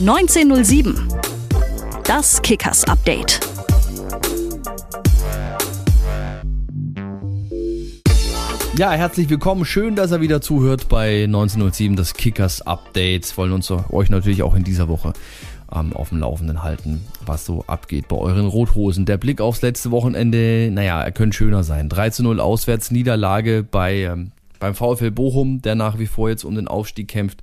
1907. 0.00 0.94
Das 2.04 2.40
Kickers 2.40 2.84
Update. 2.84 3.38
Ja, 8.78 8.92
herzlich 8.92 9.28
willkommen. 9.28 9.66
Schön, 9.66 9.96
dass 9.96 10.10
ihr 10.10 10.22
wieder 10.22 10.40
zuhört 10.40 10.88
bei 10.88 11.24
1907, 11.24 11.96
das 11.96 12.14
Kickers 12.14 12.62
Update. 12.62 13.36
Wollen 13.36 13.52
uns 13.52 13.70
euch 13.70 14.08
natürlich 14.08 14.42
auch 14.42 14.54
in 14.54 14.64
dieser 14.64 14.88
Woche 14.88 15.12
ähm, 15.70 15.92
auf 15.92 16.08
dem 16.08 16.20
Laufenden 16.20 16.62
halten, 16.62 17.02
was 17.26 17.44
so 17.44 17.64
abgeht 17.66 18.08
bei 18.08 18.16
euren 18.16 18.46
Rothosen. 18.46 19.04
Der 19.04 19.18
Blick 19.18 19.42
aufs 19.42 19.60
letzte 19.60 19.90
Wochenende, 19.90 20.70
naja, 20.72 21.02
er 21.02 21.12
könnte 21.12 21.36
schöner 21.36 21.62
sein. 21.62 21.90
3 21.90 22.08
zu 22.08 22.22
0 22.22 22.40
Auswärtsniederlage 22.40 23.66
bei, 23.70 24.04
ähm, 24.04 24.32
beim 24.60 24.74
VfL 24.74 25.10
Bochum, 25.10 25.60
der 25.60 25.74
nach 25.74 25.98
wie 25.98 26.06
vor 26.06 26.30
jetzt 26.30 26.44
um 26.44 26.54
den 26.54 26.68
Aufstieg 26.68 27.08
kämpft. 27.08 27.42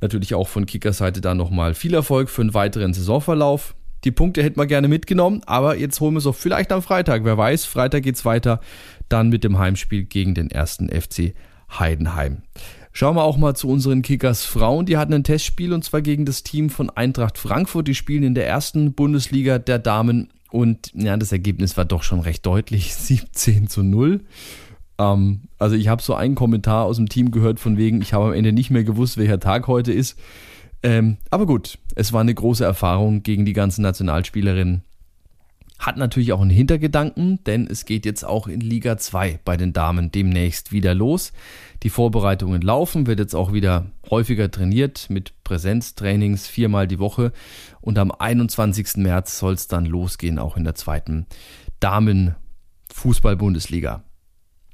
Natürlich 0.00 0.34
auch 0.34 0.48
von 0.48 0.66
Kickers 0.66 0.98
Seite 0.98 1.20
da 1.20 1.34
nochmal 1.34 1.74
viel 1.74 1.94
Erfolg 1.94 2.28
für 2.28 2.42
einen 2.42 2.54
weiteren 2.54 2.92
Saisonverlauf. 2.94 3.74
Die 4.04 4.10
Punkte 4.10 4.42
hätten 4.42 4.60
wir 4.60 4.66
gerne 4.66 4.88
mitgenommen, 4.88 5.40
aber 5.46 5.78
jetzt 5.78 6.00
holen 6.00 6.14
wir 6.14 6.18
es 6.18 6.26
auch 6.26 6.34
vielleicht 6.34 6.72
am 6.72 6.82
Freitag. 6.82 7.24
Wer 7.24 7.38
weiß, 7.38 7.64
Freitag 7.64 8.02
geht's 8.02 8.24
weiter 8.24 8.60
dann 9.08 9.30
mit 9.30 9.44
dem 9.44 9.58
Heimspiel 9.58 10.04
gegen 10.04 10.34
den 10.34 10.50
ersten 10.50 10.88
FC 10.88 11.34
Heidenheim. 11.78 12.42
Schauen 12.92 13.16
wir 13.16 13.24
auch 13.24 13.36
mal 13.36 13.54
zu 13.54 13.68
unseren 13.68 14.02
Kickers 14.02 14.44
Frauen. 14.44 14.86
Die 14.86 14.96
hatten 14.96 15.14
ein 15.14 15.24
Testspiel 15.24 15.72
und 15.72 15.82
zwar 15.82 16.02
gegen 16.02 16.26
das 16.26 16.42
Team 16.42 16.70
von 16.70 16.90
Eintracht 16.90 17.38
Frankfurt. 17.38 17.88
Die 17.88 17.94
spielen 17.94 18.22
in 18.22 18.34
der 18.34 18.46
ersten 18.46 18.92
Bundesliga 18.92 19.58
der 19.58 19.78
Damen 19.78 20.28
und 20.50 20.92
ja, 20.94 21.16
das 21.16 21.32
Ergebnis 21.32 21.76
war 21.76 21.84
doch 21.84 22.04
schon 22.04 22.20
recht 22.20 22.46
deutlich. 22.46 22.94
17 22.94 23.68
zu 23.68 23.82
0. 23.82 24.20
Ähm, 24.98 25.42
also 25.58 25.76
ich 25.76 25.88
habe 25.88 26.02
so 26.02 26.14
einen 26.14 26.34
Kommentar 26.34 26.84
aus 26.84 26.96
dem 26.96 27.08
Team 27.08 27.30
gehört 27.30 27.60
von 27.60 27.76
wegen, 27.76 28.02
ich 28.02 28.12
habe 28.12 28.26
am 28.26 28.32
Ende 28.32 28.52
nicht 28.52 28.70
mehr 28.70 28.84
gewusst, 28.84 29.16
welcher 29.16 29.40
Tag 29.40 29.66
heute 29.66 29.92
ist. 29.92 30.18
Ähm, 30.82 31.16
aber 31.30 31.46
gut, 31.46 31.78
es 31.94 32.12
war 32.12 32.20
eine 32.20 32.34
große 32.34 32.64
Erfahrung 32.64 33.22
gegen 33.22 33.46
die 33.46 33.54
ganzen 33.54 33.82
Nationalspielerinnen. 33.82 34.82
Hat 35.78 35.96
natürlich 35.96 36.32
auch 36.32 36.40
einen 36.40 36.50
Hintergedanken, 36.50 37.42
denn 37.44 37.66
es 37.66 37.84
geht 37.84 38.06
jetzt 38.06 38.24
auch 38.24 38.46
in 38.46 38.60
Liga 38.60 38.96
2 38.96 39.40
bei 39.44 39.56
den 39.56 39.72
Damen 39.72 40.12
demnächst 40.12 40.70
wieder 40.72 40.94
los. 40.94 41.32
Die 41.82 41.90
Vorbereitungen 41.90 42.62
laufen, 42.62 43.06
wird 43.06 43.18
jetzt 43.18 43.34
auch 43.34 43.52
wieder 43.52 43.86
häufiger 44.08 44.50
trainiert 44.50 45.10
mit 45.10 45.32
Präsenztrainings 45.42 46.46
viermal 46.46 46.86
die 46.86 47.00
Woche. 47.00 47.32
Und 47.80 47.98
am 47.98 48.12
21. 48.12 48.98
März 48.98 49.38
soll 49.38 49.54
es 49.54 49.68
dann 49.68 49.84
losgehen, 49.84 50.38
auch 50.38 50.56
in 50.56 50.64
der 50.64 50.76
zweiten 50.76 51.26
Damen-Fußball-Bundesliga. 51.80 54.04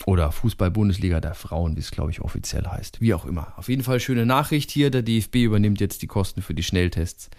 Oder 0.07 0.33
Fußball-Bundesliga 0.33 1.21
der 1.21 1.35
Frauen, 1.35 1.77
wie 1.77 1.81
es 1.81 1.91
glaube 1.91 2.11
ich 2.11 2.21
offiziell 2.21 2.67
heißt. 2.67 3.01
Wie 3.01 3.15
auch 3.15 3.25
immer. 3.25 3.53
Auf 3.57 3.69
jeden 3.69 3.83
Fall 3.83 4.01
schöne 4.01 4.27
Nachricht 4.27 4.71
hier. 4.71 4.91
Der 4.91 5.03
DFB 5.03 5.37
übernimmt 5.37 5.81
jetzt 5.81 6.03
die 6.03 6.07
Kosten 6.07 6.43
für 6.43 6.55
die 6.55 6.63
Schnelltests. 6.63 7.31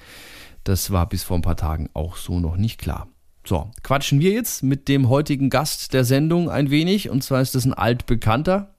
Das 0.64 0.92
war 0.92 1.08
bis 1.10 1.24
vor 1.24 1.38
ein 1.38 1.42
paar 1.42 1.58
Tagen 1.58 1.90
auch 1.94 2.18
so 2.18 2.40
noch 2.40 2.58
nicht 2.58 2.80
klar. 2.80 3.08
So, 3.46 3.72
quatschen 3.82 4.20
wir 4.20 4.32
jetzt 4.32 4.62
mit 4.62 4.88
dem 4.88 5.10
heutigen 5.10 5.50
Gast 5.50 5.94
der 5.94 6.04
Sendung 6.04 6.50
ein 6.50 6.70
wenig. 6.70 7.10
Und 7.10 7.24
zwar 7.24 7.42
ist 7.42 7.56
das 7.56 7.66
ein 7.66 7.74
altbekannter. 7.74 8.76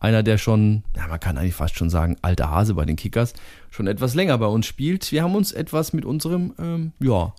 Einer, 0.00 0.22
der 0.22 0.38
schon, 0.38 0.84
ja, 0.96 1.08
man 1.08 1.20
kann 1.20 1.36
eigentlich 1.36 1.54
fast 1.54 1.76
schon 1.76 1.90
sagen, 1.90 2.16
alter 2.22 2.50
Hase 2.50 2.74
bei 2.74 2.84
den 2.84 2.96
Kickers, 2.96 3.34
schon 3.70 3.88
etwas 3.88 4.14
länger 4.14 4.38
bei 4.38 4.46
uns 4.46 4.66
spielt. 4.66 5.10
Wir 5.10 5.24
haben 5.24 5.34
uns 5.34 5.52
etwas 5.52 5.92
mit 5.92 6.04
unserem, 6.04 6.54
ähm, 6.58 6.92
ja, 7.00 7.34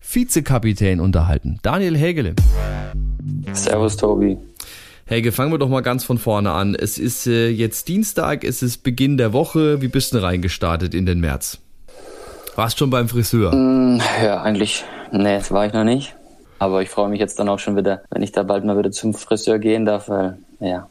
Vizekapitän 0.00 1.00
unterhalten. 1.00 1.58
Daniel 1.62 1.96
Hägele. 1.96 2.34
Servus, 3.52 3.96
Tobi. 3.96 4.38
Helge, 5.06 5.32
fangen 5.32 5.52
wir 5.52 5.58
doch 5.58 5.68
mal 5.68 5.82
ganz 5.82 6.02
von 6.02 6.16
vorne 6.16 6.52
an. 6.52 6.74
Es 6.74 6.96
ist 6.96 7.26
äh, 7.26 7.50
jetzt 7.50 7.88
Dienstag, 7.88 8.42
es 8.42 8.62
ist 8.62 8.82
Beginn 8.82 9.18
der 9.18 9.34
Woche. 9.34 9.82
Wie 9.82 9.88
bist 9.88 10.14
du 10.14 10.22
reingestartet 10.22 10.94
in 10.94 11.04
den 11.04 11.20
März? 11.20 11.58
Warst 12.56 12.78
schon 12.78 12.88
beim 12.88 13.10
Friseur? 13.10 13.54
Mm, 13.54 14.00
ja, 14.22 14.40
eigentlich, 14.40 14.82
nee, 15.12 15.36
das 15.36 15.50
war 15.50 15.66
ich 15.66 15.74
noch 15.74 15.84
nicht. 15.84 16.16
Aber 16.58 16.80
ich 16.80 16.88
freue 16.88 17.10
mich 17.10 17.20
jetzt 17.20 17.38
dann 17.38 17.50
auch 17.50 17.58
schon 17.58 17.76
wieder, 17.76 18.02
wenn 18.10 18.22
ich 18.22 18.32
da 18.32 18.44
bald 18.44 18.64
mal 18.64 18.78
wieder 18.78 18.92
zum 18.92 19.12
Friseur 19.12 19.58
gehen 19.58 19.84
darf, 19.84 20.08
weil, 20.08 20.38
ja, 20.60 20.88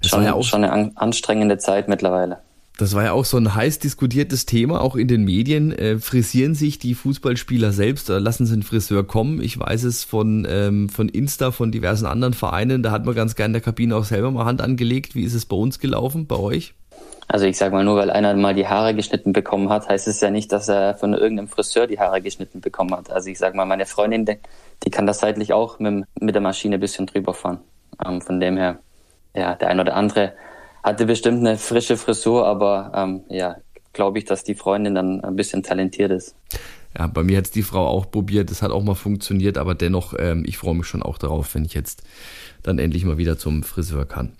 schon, 0.00 0.22
ja 0.22 0.34
auch 0.34 0.44
schon 0.44 0.62
eine 0.62 0.92
anstrengende 0.94 1.58
Zeit 1.58 1.88
mittlerweile. 1.88 2.38
Das 2.78 2.94
war 2.94 3.04
ja 3.04 3.12
auch 3.12 3.24
so 3.24 3.38
ein 3.38 3.54
heiß 3.54 3.78
diskutiertes 3.78 4.44
Thema, 4.44 4.82
auch 4.82 4.96
in 4.96 5.08
den 5.08 5.24
Medien. 5.24 5.72
Äh, 5.72 5.98
frisieren 5.98 6.54
sich 6.54 6.78
die 6.78 6.94
Fußballspieler 6.94 7.72
selbst 7.72 8.10
oder 8.10 8.20
lassen 8.20 8.44
sie 8.44 8.52
einen 8.52 8.62
Friseur 8.62 9.06
kommen? 9.06 9.40
Ich 9.40 9.58
weiß 9.58 9.84
es 9.84 10.04
von, 10.04 10.46
ähm, 10.48 10.90
von 10.90 11.08
Insta, 11.08 11.52
von 11.52 11.72
diversen 11.72 12.04
anderen 12.04 12.34
Vereinen. 12.34 12.82
Da 12.82 12.90
hat 12.90 13.06
man 13.06 13.14
ganz 13.14 13.34
gerne 13.34 13.46
in 13.46 13.52
der 13.54 13.62
Kabine 13.62 13.96
auch 13.96 14.04
selber 14.04 14.30
mal 14.30 14.44
Hand 14.44 14.60
angelegt. 14.60 15.14
Wie 15.14 15.24
ist 15.24 15.32
es 15.32 15.46
bei 15.46 15.56
uns 15.56 15.78
gelaufen, 15.78 16.26
bei 16.26 16.36
euch? 16.36 16.74
Also 17.28 17.46
ich 17.46 17.56
sag 17.56 17.72
mal, 17.72 17.82
nur 17.82 17.96
weil 17.96 18.10
einer 18.10 18.34
mal 18.34 18.54
die 18.54 18.68
Haare 18.68 18.94
geschnitten 18.94 19.32
bekommen 19.32 19.70
hat, 19.70 19.88
heißt 19.88 20.06
es 20.06 20.20
ja 20.20 20.30
nicht, 20.30 20.52
dass 20.52 20.68
er 20.68 20.94
von 20.94 21.14
irgendeinem 21.14 21.48
Friseur 21.48 21.86
die 21.86 21.98
Haare 21.98 22.20
geschnitten 22.20 22.60
bekommen 22.60 22.94
hat. 22.94 23.10
Also 23.10 23.30
ich 23.30 23.38
sag 23.38 23.54
mal, 23.54 23.64
meine 23.64 23.86
Freundin, 23.86 24.26
die 24.26 24.90
kann 24.90 25.06
das 25.06 25.20
seitlich 25.20 25.54
auch 25.54 25.78
mit, 25.78 26.04
mit 26.20 26.34
der 26.34 26.42
Maschine 26.42 26.76
ein 26.76 26.80
bisschen 26.80 27.06
drüber 27.06 27.32
fahren. 27.32 27.60
Ähm, 28.04 28.20
von 28.20 28.38
dem 28.38 28.58
her, 28.58 28.80
ja, 29.34 29.54
der 29.54 29.68
ein 29.68 29.80
oder 29.80 29.96
andere 29.96 30.34
hatte 30.86 31.04
bestimmt 31.04 31.40
eine 31.40 31.58
frische 31.58 31.96
Frisur, 31.96 32.46
aber 32.46 32.92
ähm, 32.94 33.22
ja, 33.28 33.56
glaube 33.92 34.18
ich, 34.18 34.24
dass 34.24 34.44
die 34.44 34.54
Freundin 34.54 34.94
dann 34.94 35.20
ein 35.20 35.34
bisschen 35.34 35.64
talentiert 35.64 36.12
ist. 36.12 36.36
Ja, 36.96 37.08
bei 37.08 37.24
mir 37.24 37.38
hat 37.38 37.46
es 37.46 37.50
die 37.50 37.64
Frau 37.64 37.88
auch 37.88 38.08
probiert, 38.08 38.52
das 38.52 38.62
hat 38.62 38.70
auch 38.70 38.84
mal 38.84 38.94
funktioniert, 38.94 39.58
aber 39.58 39.74
dennoch, 39.74 40.14
ähm, 40.16 40.44
ich 40.46 40.58
freue 40.58 40.76
mich 40.76 40.86
schon 40.86 41.02
auch 41.02 41.18
darauf, 41.18 41.52
wenn 41.56 41.64
ich 41.64 41.74
jetzt 41.74 42.04
dann 42.62 42.78
endlich 42.78 43.04
mal 43.04 43.18
wieder 43.18 43.36
zum 43.36 43.64
Friseur 43.64 44.06
kann. 44.06 44.32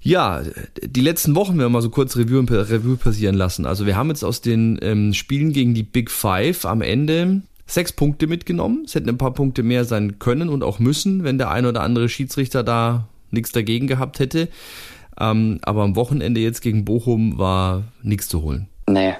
Ja, 0.00 0.42
die 0.82 1.00
letzten 1.00 1.36
Wochen 1.36 1.56
werden 1.56 1.66
wir 1.66 1.76
mal 1.76 1.82
so 1.82 1.90
kurz 1.90 2.16
Revue, 2.16 2.44
Revue 2.50 2.96
passieren 2.96 3.36
lassen. 3.36 3.64
Also 3.64 3.86
wir 3.86 3.96
haben 3.96 4.08
jetzt 4.08 4.24
aus 4.24 4.40
den 4.40 4.78
ähm, 4.82 5.14
Spielen 5.14 5.52
gegen 5.52 5.74
die 5.74 5.84
Big 5.84 6.10
Five 6.10 6.64
am 6.64 6.82
Ende 6.82 7.42
sechs 7.66 7.92
Punkte 7.92 8.26
mitgenommen. 8.26 8.82
Es 8.86 8.96
hätten 8.96 9.08
ein 9.08 9.18
paar 9.18 9.34
Punkte 9.34 9.62
mehr 9.62 9.84
sein 9.84 10.18
können 10.18 10.48
und 10.48 10.64
auch 10.64 10.80
müssen, 10.80 11.22
wenn 11.22 11.38
der 11.38 11.50
ein 11.50 11.64
oder 11.64 11.82
andere 11.82 12.08
Schiedsrichter 12.08 12.64
da 12.64 13.08
nichts 13.30 13.52
dagegen 13.52 13.86
gehabt 13.86 14.18
hätte. 14.18 14.48
Ähm, 15.18 15.60
aber 15.62 15.82
am 15.82 15.96
Wochenende 15.96 16.40
jetzt 16.40 16.60
gegen 16.60 16.84
Bochum 16.84 17.38
war 17.38 17.82
nichts 18.02 18.28
zu 18.28 18.42
holen. 18.42 18.68
Nee, 18.88 19.14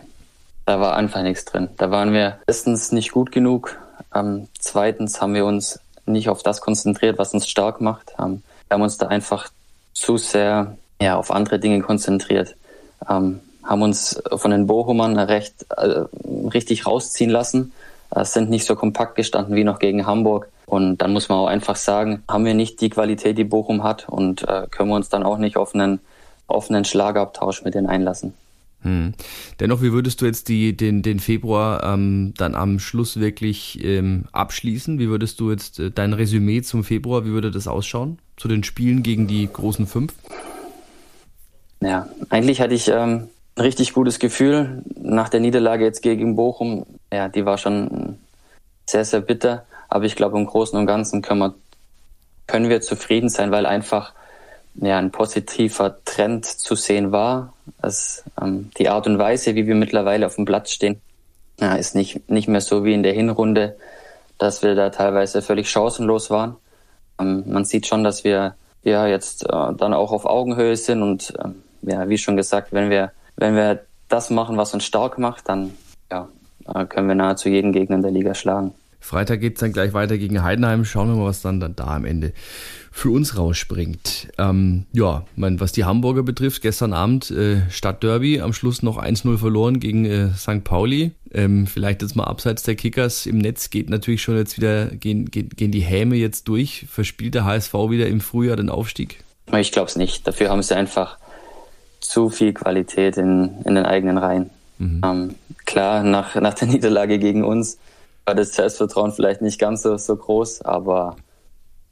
da 0.66 0.80
war 0.80 0.96
einfach 0.96 1.22
nichts 1.22 1.44
drin. 1.44 1.68
Da 1.76 1.90
waren 1.90 2.12
wir 2.12 2.38
erstens 2.46 2.92
nicht 2.92 3.12
gut 3.12 3.32
genug. 3.32 3.78
Ähm, 4.14 4.48
zweitens 4.58 5.20
haben 5.20 5.34
wir 5.34 5.44
uns 5.44 5.80
nicht 6.06 6.28
auf 6.28 6.42
das 6.42 6.60
konzentriert, 6.60 7.18
was 7.18 7.34
uns 7.34 7.48
stark 7.48 7.80
macht. 7.80 8.14
Ähm, 8.18 8.42
wir 8.68 8.74
haben 8.74 8.82
uns 8.82 8.98
da 8.98 9.06
einfach 9.06 9.48
zu 9.92 10.16
sehr 10.18 10.76
ja, 11.00 11.16
auf 11.16 11.30
andere 11.30 11.58
Dinge 11.58 11.80
konzentriert. 11.80 12.56
Ähm, 13.08 13.40
haben 13.62 13.82
uns 13.82 14.20
von 14.36 14.50
den 14.50 14.66
Bochumern 14.66 15.18
recht 15.18 15.66
äh, 15.76 16.04
richtig 16.52 16.86
rausziehen 16.86 17.30
lassen. 17.30 17.72
Äh, 18.14 18.24
sind 18.24 18.50
nicht 18.50 18.66
so 18.66 18.76
kompakt 18.76 19.16
gestanden 19.16 19.56
wie 19.56 19.64
noch 19.64 19.78
gegen 19.78 20.06
Hamburg. 20.06 20.48
Und 20.66 20.98
dann 20.98 21.12
muss 21.12 21.28
man 21.28 21.38
auch 21.38 21.46
einfach 21.46 21.76
sagen, 21.76 22.24
haben 22.28 22.44
wir 22.44 22.54
nicht 22.54 22.80
die 22.80 22.90
Qualität, 22.90 23.38
die 23.38 23.44
Bochum 23.44 23.84
hat 23.84 24.08
und 24.08 24.42
äh, 24.42 24.66
können 24.70 24.90
wir 24.90 24.96
uns 24.96 25.08
dann 25.08 25.22
auch 25.22 25.38
nicht 25.38 25.56
auf 25.56 25.74
einen 25.74 26.00
offenen 26.48 26.84
Schlagabtausch 26.84 27.62
mit 27.62 27.74
denen 27.74 27.86
einlassen. 27.86 28.34
Hm. 28.82 29.14
Dennoch, 29.58 29.80
wie 29.80 29.92
würdest 29.92 30.20
du 30.20 30.26
jetzt 30.26 30.48
die, 30.48 30.76
den, 30.76 31.02
den 31.02 31.18
Februar 31.18 31.82
ähm, 31.84 32.34
dann 32.36 32.54
am 32.54 32.78
Schluss 32.78 33.18
wirklich 33.18 33.82
ähm, 33.82 34.26
abschließen? 34.32 34.98
Wie 34.98 35.08
würdest 35.08 35.40
du 35.40 35.50
jetzt 35.50 35.78
äh, 35.78 35.90
dein 35.90 36.12
Resümee 36.12 36.62
zum 36.62 36.84
Februar, 36.84 37.24
wie 37.24 37.30
würde 37.30 37.50
das 37.50 37.68
ausschauen? 37.68 38.18
Zu 38.36 38.48
den 38.48 38.64
Spielen 38.64 39.02
gegen 39.02 39.26
die 39.26 39.48
großen 39.50 39.86
fünf? 39.86 40.14
Ja, 41.80 42.08
eigentlich 42.28 42.60
hatte 42.60 42.74
ich 42.74 42.88
ähm, 42.88 43.28
ein 43.56 43.62
richtig 43.62 43.92
gutes 43.92 44.18
Gefühl 44.18 44.82
nach 45.00 45.28
der 45.28 45.40
Niederlage 45.40 45.84
jetzt 45.84 46.02
gegen 46.02 46.36
Bochum. 46.36 46.86
Ja, 47.12 47.28
die 47.28 47.44
war 47.44 47.58
schon 47.58 48.18
sehr, 48.86 49.04
sehr 49.04 49.20
bitter. 49.20 49.64
Aber 49.96 50.04
ich 50.04 50.14
glaube, 50.14 50.36
im 50.36 50.44
Großen 50.44 50.78
und 50.78 50.84
Ganzen 50.84 51.22
können 51.22 51.40
wir, 51.40 51.54
können 52.46 52.68
wir 52.68 52.82
zufrieden 52.82 53.30
sein, 53.30 53.50
weil 53.50 53.64
einfach 53.64 54.12
ja, 54.74 54.98
ein 54.98 55.10
positiver 55.10 56.04
Trend 56.04 56.44
zu 56.44 56.74
sehen 56.74 57.12
war. 57.12 57.54
dass 57.80 58.22
ähm, 58.38 58.70
die 58.76 58.90
Art 58.90 59.06
und 59.06 59.18
Weise, 59.18 59.54
wie 59.54 59.66
wir 59.66 59.74
mittlerweile 59.74 60.26
auf 60.26 60.34
dem 60.34 60.44
Platz 60.44 60.70
stehen, 60.70 61.00
ja, 61.58 61.76
ist 61.76 61.94
nicht, 61.94 62.28
nicht 62.28 62.46
mehr 62.46 62.60
so 62.60 62.84
wie 62.84 62.92
in 62.92 63.02
der 63.02 63.14
Hinrunde, 63.14 63.78
dass 64.36 64.62
wir 64.62 64.74
da 64.74 64.90
teilweise 64.90 65.40
völlig 65.40 65.70
chancenlos 65.70 66.28
waren. 66.28 66.56
Ähm, 67.18 67.44
man 67.46 67.64
sieht 67.64 67.86
schon, 67.86 68.04
dass 68.04 68.22
wir 68.22 68.54
ja 68.82 69.06
jetzt 69.06 69.44
äh, 69.44 69.72
dann 69.78 69.94
auch 69.94 70.12
auf 70.12 70.26
Augenhöhe 70.26 70.76
sind 70.76 71.02
und 71.02 71.32
ähm, 71.42 71.62
ja, 71.80 72.06
wie 72.10 72.18
schon 72.18 72.36
gesagt, 72.36 72.74
wenn 72.74 72.90
wir, 72.90 73.12
wenn 73.36 73.56
wir 73.56 73.80
das 74.10 74.28
machen, 74.28 74.58
was 74.58 74.74
uns 74.74 74.84
stark 74.84 75.16
macht, 75.16 75.48
dann 75.48 75.72
ja, 76.12 76.28
äh, 76.66 76.84
können 76.84 77.08
wir 77.08 77.14
nahezu 77.14 77.48
jeden 77.48 77.72
Gegner 77.72 77.96
in 77.96 78.02
der 78.02 78.10
Liga 78.10 78.34
schlagen. 78.34 78.74
Freitag 79.00 79.40
geht 79.40 79.54
es 79.54 79.60
dann 79.60 79.72
gleich 79.72 79.92
weiter 79.92 80.18
gegen 80.18 80.42
Heidenheim. 80.42 80.84
Schauen 80.84 81.08
wir 81.08 81.16
mal, 81.16 81.26
was 81.26 81.42
dann, 81.42 81.60
dann 81.60 81.76
da 81.76 81.86
am 81.86 82.04
Ende 82.04 82.32
für 82.90 83.10
uns 83.10 83.36
rausspringt. 83.36 84.28
Ähm, 84.38 84.86
ja, 84.92 85.24
mein, 85.36 85.60
was 85.60 85.72
die 85.72 85.84
Hamburger 85.84 86.22
betrifft, 86.22 86.62
gestern 86.62 86.92
Abend 86.92 87.30
äh, 87.30 87.60
Stadtderby, 87.70 88.40
am 88.40 88.52
Schluss 88.52 88.82
noch 88.82 88.96
1-0 88.96 89.36
verloren 89.36 89.80
gegen 89.80 90.06
äh, 90.06 90.30
St. 90.34 90.64
Pauli. 90.64 91.12
Ähm, 91.32 91.66
vielleicht 91.66 92.00
jetzt 92.00 92.16
mal 92.16 92.24
abseits 92.24 92.62
der 92.62 92.74
Kickers 92.74 93.26
im 93.26 93.38
Netz 93.38 93.68
geht 93.68 93.90
natürlich 93.90 94.22
schon 94.22 94.36
jetzt 94.36 94.56
wieder, 94.56 94.86
gehen, 94.86 95.30
gehen, 95.30 95.50
gehen 95.50 95.72
die 95.72 95.80
Häme 95.80 96.16
jetzt 96.16 96.48
durch. 96.48 96.86
Verspielt 96.90 97.34
der 97.34 97.44
HSV 97.44 97.74
wieder 97.74 98.06
im 98.06 98.20
Frühjahr 98.20 98.56
den 98.56 98.70
Aufstieg? 98.70 99.22
Ich 99.52 99.72
glaube 99.72 99.88
es 99.88 99.96
nicht. 99.96 100.26
Dafür 100.26 100.48
haben 100.48 100.62
sie 100.62 100.74
einfach 100.74 101.18
zu 102.00 102.30
viel 102.30 102.52
Qualität 102.54 103.18
in, 103.18 103.56
in 103.64 103.74
den 103.74 103.84
eigenen 103.84 104.18
Reihen. 104.18 104.50
Mhm. 104.78 105.00
Ähm, 105.04 105.34
klar, 105.64 106.02
nach, 106.02 106.34
nach 106.36 106.54
der 106.54 106.68
Niederlage 106.68 107.18
gegen 107.18 107.44
uns 107.44 107.78
war 108.26 108.34
das 108.34 108.52
Selbstvertrauen 108.52 109.12
vielleicht 109.12 109.40
nicht 109.40 109.58
ganz 109.58 109.82
so, 109.82 109.96
so 109.96 110.16
groß, 110.16 110.62
aber 110.62 111.16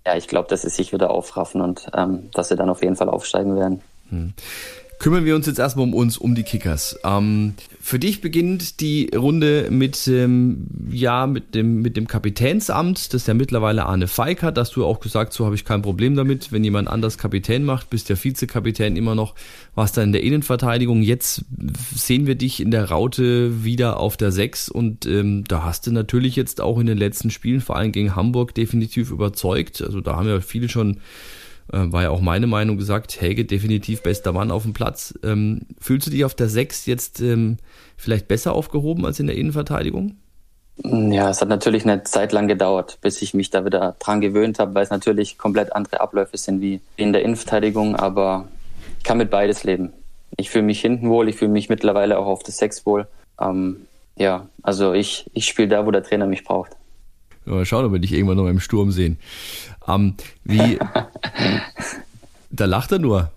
ja, 0.06 0.16
ich 0.16 0.28
glaube, 0.28 0.48
dass 0.48 0.62
sie 0.62 0.68
sich 0.68 0.92
wieder 0.92 1.10
aufraffen 1.10 1.60
und 1.62 1.86
ähm, 1.96 2.30
dass 2.32 2.48
sie 2.48 2.56
dann 2.56 2.68
auf 2.68 2.82
jeden 2.82 2.96
Fall 2.96 3.08
aufsteigen 3.08 3.56
werden. 3.56 3.82
Hm. 4.10 4.34
Kümmern 5.04 5.26
wir 5.26 5.36
uns 5.36 5.44
jetzt 5.44 5.58
erstmal 5.58 5.84
um 5.84 5.92
uns, 5.92 6.16
um 6.16 6.34
die 6.34 6.44
Kickers. 6.44 6.98
Ähm, 7.04 7.52
für 7.78 7.98
dich 7.98 8.22
beginnt 8.22 8.80
die 8.80 9.10
Runde 9.14 9.68
mit, 9.70 10.08
ähm, 10.08 10.66
ja, 10.90 11.26
mit 11.26 11.54
dem, 11.54 11.82
mit 11.82 11.98
dem 11.98 12.08
Kapitänsamt, 12.08 13.12
das 13.12 13.26
ja 13.26 13.34
mittlerweile 13.34 13.84
Arne 13.84 14.08
Feig 14.08 14.42
hat. 14.42 14.56
Hast 14.56 14.76
du 14.76 14.86
auch 14.86 15.00
gesagt, 15.00 15.34
so 15.34 15.44
habe 15.44 15.56
ich 15.56 15.66
kein 15.66 15.82
Problem 15.82 16.16
damit. 16.16 16.52
Wenn 16.52 16.64
jemand 16.64 16.88
anders 16.88 17.18
Kapitän 17.18 17.66
macht, 17.66 17.90
bist 17.90 18.08
ja 18.08 18.16
Vizekapitän 18.16 18.96
immer 18.96 19.14
noch, 19.14 19.34
warst 19.74 19.98
da 19.98 20.02
in 20.02 20.12
der 20.12 20.22
Innenverteidigung. 20.22 21.02
Jetzt 21.02 21.44
sehen 21.94 22.26
wir 22.26 22.34
dich 22.34 22.60
in 22.60 22.70
der 22.70 22.88
Raute 22.88 23.62
wieder 23.62 24.00
auf 24.00 24.16
der 24.16 24.32
6 24.32 24.70
und 24.70 25.04
ähm, 25.04 25.44
da 25.46 25.64
hast 25.64 25.86
du 25.86 25.92
natürlich 25.92 26.34
jetzt 26.34 26.62
auch 26.62 26.78
in 26.78 26.86
den 26.86 26.96
letzten 26.96 27.28
Spielen, 27.28 27.60
vor 27.60 27.76
allem 27.76 27.92
gegen 27.92 28.16
Hamburg, 28.16 28.54
definitiv 28.54 29.10
überzeugt. 29.10 29.82
Also 29.82 30.00
da 30.00 30.16
haben 30.16 30.28
ja 30.28 30.40
viele 30.40 30.70
schon 30.70 30.96
war 31.68 32.02
ja 32.02 32.10
auch 32.10 32.20
meine 32.20 32.46
Meinung 32.46 32.76
gesagt, 32.76 33.20
Helge 33.20 33.44
definitiv 33.44 34.02
bester 34.02 34.32
Mann 34.32 34.50
auf 34.50 34.62
dem 34.62 34.72
Platz. 34.72 35.18
Ähm, 35.22 35.62
fühlst 35.80 36.06
du 36.06 36.10
dich 36.10 36.24
auf 36.24 36.34
der 36.34 36.48
6 36.48 36.86
jetzt 36.86 37.20
ähm, 37.20 37.56
vielleicht 37.96 38.28
besser 38.28 38.52
aufgehoben 38.52 39.06
als 39.06 39.20
in 39.20 39.26
der 39.26 39.36
Innenverteidigung? 39.36 40.16
Ja, 40.82 41.30
es 41.30 41.40
hat 41.40 41.48
natürlich 41.48 41.84
eine 41.84 42.02
Zeit 42.02 42.32
lang 42.32 42.48
gedauert, 42.48 42.98
bis 43.00 43.22
ich 43.22 43.32
mich 43.32 43.50
da 43.50 43.64
wieder 43.64 43.94
dran 44.00 44.20
gewöhnt 44.20 44.58
habe, 44.58 44.74
weil 44.74 44.82
es 44.82 44.90
natürlich 44.90 45.38
komplett 45.38 45.72
andere 45.72 46.00
Abläufe 46.00 46.36
sind 46.36 46.60
wie 46.60 46.80
in 46.96 47.12
der 47.12 47.22
Innenverteidigung, 47.22 47.94
aber 47.94 48.48
ich 48.98 49.04
kann 49.04 49.18
mit 49.18 49.30
beides 49.30 49.62
leben. 49.62 49.92
Ich 50.36 50.50
fühle 50.50 50.64
mich 50.64 50.80
hinten 50.80 51.08
wohl, 51.08 51.28
ich 51.28 51.36
fühle 51.36 51.52
mich 51.52 51.68
mittlerweile 51.68 52.18
auch 52.18 52.26
auf 52.26 52.42
der 52.42 52.52
6 52.52 52.86
wohl. 52.86 53.06
Ähm, 53.40 53.86
ja, 54.16 54.48
also 54.62 54.92
ich, 54.92 55.30
ich 55.32 55.46
spiele 55.46 55.68
da, 55.68 55.86
wo 55.86 55.92
der 55.92 56.02
Trainer 56.02 56.26
mich 56.26 56.42
braucht. 56.42 56.72
Mal 57.44 57.66
schauen, 57.66 57.84
ob 57.84 57.92
wir 57.92 57.98
dich 57.98 58.12
irgendwann 58.12 58.38
noch 58.38 58.48
im 58.48 58.58
Sturm 58.58 58.90
sehen. 58.90 59.18
Ähm, 59.86 60.14
wie, 60.44 60.78
da 62.50 62.64
lacht 62.64 62.92
er 62.92 62.98
nur. 62.98 63.30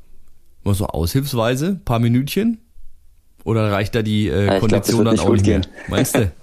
Mal 0.64 0.74
so 0.74 0.88
aushilfsweise, 0.88 1.80
paar 1.86 2.00
Minütchen. 2.00 2.60
Oder 3.44 3.72
reicht 3.72 3.96
da 3.96 4.02
die 4.02 4.28
äh, 4.28 4.48
ja, 4.48 4.60
Kondition 4.60 5.04
glaub, 5.04 5.16
dann 5.16 5.26
auch 5.26 5.32
nicht 5.32 5.46
mehr? 5.46 5.62
Meinst 5.88 6.16
du? 6.16 6.32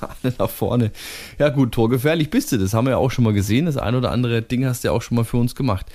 Alle 0.00 0.34
nach 0.38 0.50
vorne. 0.50 0.92
Ja 1.38 1.48
gut, 1.48 1.72
torgefährlich 1.72 2.30
bist 2.30 2.52
du, 2.52 2.58
das 2.58 2.72
haben 2.72 2.86
wir 2.86 2.92
ja 2.92 2.96
auch 2.96 3.10
schon 3.10 3.24
mal 3.24 3.32
gesehen. 3.32 3.66
Das 3.66 3.76
ein 3.76 3.94
oder 3.94 4.12
andere 4.12 4.42
Ding 4.42 4.64
hast 4.64 4.84
du 4.84 4.88
ja 4.88 4.92
auch 4.92 5.02
schon 5.02 5.16
mal 5.16 5.24
für 5.24 5.38
uns 5.38 5.54
gemacht. 5.54 5.86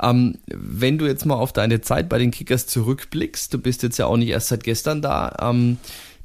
Ähm, 0.00 0.38
wenn 0.46 0.98
du 0.98 1.06
jetzt 1.06 1.24
mal 1.24 1.34
auf 1.34 1.52
deine 1.52 1.80
Zeit 1.80 2.08
bei 2.08 2.18
den 2.18 2.30
Kickers 2.30 2.66
zurückblickst, 2.66 3.52
du 3.52 3.58
bist 3.58 3.82
jetzt 3.82 3.98
ja 3.98 4.06
auch 4.06 4.16
nicht 4.16 4.28
erst 4.28 4.48
seit 4.48 4.64
gestern 4.64 5.02
da, 5.02 5.34
ähm, 5.40 5.78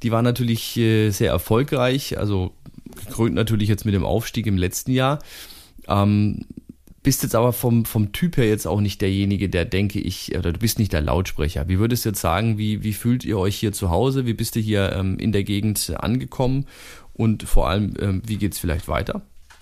die 0.04 0.12
war 0.12 0.22
natürlich 0.22 0.78
äh, 0.78 1.12
sehr 1.12 1.32
erfolgreich, 1.32 2.18
also 2.18 2.54
gekrönt 2.96 3.36
natürlich 3.36 3.70
jetzt 3.70 3.86
mit 3.86 3.94
dem 3.94 4.06
Aufstieg 4.06 4.48
im 4.48 4.58
letzten 4.58 4.92
Jahr. 4.92 5.20
Ähm, 5.88 6.46
bist 7.04 7.24
jetzt 7.24 7.36
aber 7.36 7.52
vom, 7.52 7.86
vom 7.86 8.12
Typ 8.12 8.38
her 8.38 8.48
jetzt 8.48 8.68
auch 8.68 8.80
nicht 8.80 9.02
derjenige, 9.02 9.50
der 9.50 9.66
denke 9.66 10.00
ich, 10.00 10.38
oder 10.38 10.54
du 10.54 10.60
bist 10.60 10.78
nicht 10.78 10.94
der 10.94 11.02
Lautsprecher. 11.02 11.68
Wie 11.68 11.80
würdest 11.80 12.06
du 12.06 12.10
jetzt 12.10 12.22
sagen, 12.22 12.58
wie, 12.58 12.84
wie 12.84 12.94
fühlt 12.94 13.26
ihr 13.26 13.40
euch 13.40 13.56
hier 13.56 13.72
zu 13.72 13.90
Hause? 13.90 14.26
Wie 14.26 14.34
bist 14.34 14.56
du 14.56 14.60
hier 14.60 14.94
ähm, 14.94 15.18
in 15.18 15.32
der 15.32 15.44
Gegend 15.44 15.94
angekommen? 15.98 16.68
Und 17.14 17.44
vor 17.44 17.70
allem, 17.70 17.94
ähm, 18.00 18.22
wie 18.26 18.44
es 18.46 18.60
vielleicht 18.60 18.88
weiter? 18.88 19.22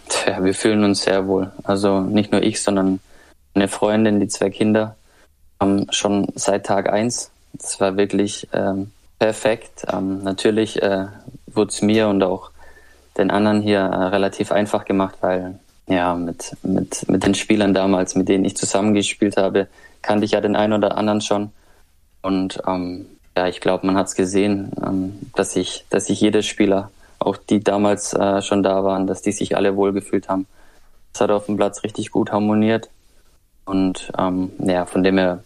Tja, 0.10 0.44
wir 0.44 0.54
fühlen 0.54 0.84
uns 0.84 1.04
sehr 1.04 1.28
wohl. 1.28 1.52
Also 1.64 2.02
nicht 2.02 2.32
nur 2.32 2.44
ich, 2.44 2.62
sondern 2.62 3.00
meine 3.54 3.68
Freundin, 3.68 4.20
die 4.20 4.28
zwei 4.28 4.50
Kinder, 4.50 4.98
ähm, 5.62 5.88
schon 5.92 6.28
seit 6.36 6.66
Tag 6.66 6.90
eins. 6.90 7.32
Das 7.54 7.80
war 7.80 7.98
wirklich 7.98 8.48
ähm, 8.54 8.92
perfekt. 9.18 9.86
Ähm, 9.92 10.24
natürlich 10.24 10.82
äh, 10.82 11.08
wurde 11.48 11.70
es 11.72 11.82
mir 11.82 12.08
und 12.08 12.22
auch 12.24 12.52
den 13.20 13.32
anderen 13.32 13.62
hier 13.62 13.80
äh, 13.80 14.06
relativ 14.06 14.52
einfach 14.52 14.86
gemacht, 14.86 15.18
weil 15.22 15.60
ja 15.88 16.16
mit, 16.16 16.56
mit, 16.64 17.08
mit 17.10 17.26
den 17.26 17.36
Spielern 17.36 17.74
damals, 17.74 18.16
mit 18.16 18.30
denen 18.30 18.46
ich 18.46 18.56
zusammengespielt 18.56 19.38
habe, 19.38 19.68
kannte 20.02 20.26
ich 20.26 20.32
ja 20.32 20.42
den 20.42 20.56
einen 20.56 20.74
oder 20.74 20.98
anderen 20.98 21.22
schon. 21.22 21.52
Und 22.22 22.62
ähm, 22.68 23.06
ja, 23.38 23.48
ich 23.48 23.62
glaube, 23.62 23.86
man 23.86 23.98
hat 23.98 24.08
es 24.08 24.16
gesehen, 24.16 24.72
ähm, 24.86 25.20
dass 25.36 25.54
sich 25.54 25.86
dass 25.90 26.06
sich 26.06 26.20
jeder 26.20 26.42
Spieler, 26.42 26.92
auch 27.20 27.38
die 27.38 27.64
damals 27.64 28.14
äh, 28.14 28.42
schon 28.42 28.64
da 28.64 28.84
waren, 28.84 29.08
dass 29.08 29.22
die 29.22 29.32
sich 29.32 29.56
alle 29.56 29.76
wohlgefühlt 29.76 30.30
haben. 30.30 30.48
Das 31.14 31.22
hat 31.22 31.32
auf 31.32 31.48
dem 31.48 31.58
Platz 31.58 31.84
richtig 31.84 32.12
gut 32.12 32.32
harmoniert. 32.32 32.90
Und 33.66 34.12
ähm, 34.18 34.52
ja, 34.60 34.86
von 34.86 35.04
dem 35.04 35.18
her 35.18 35.44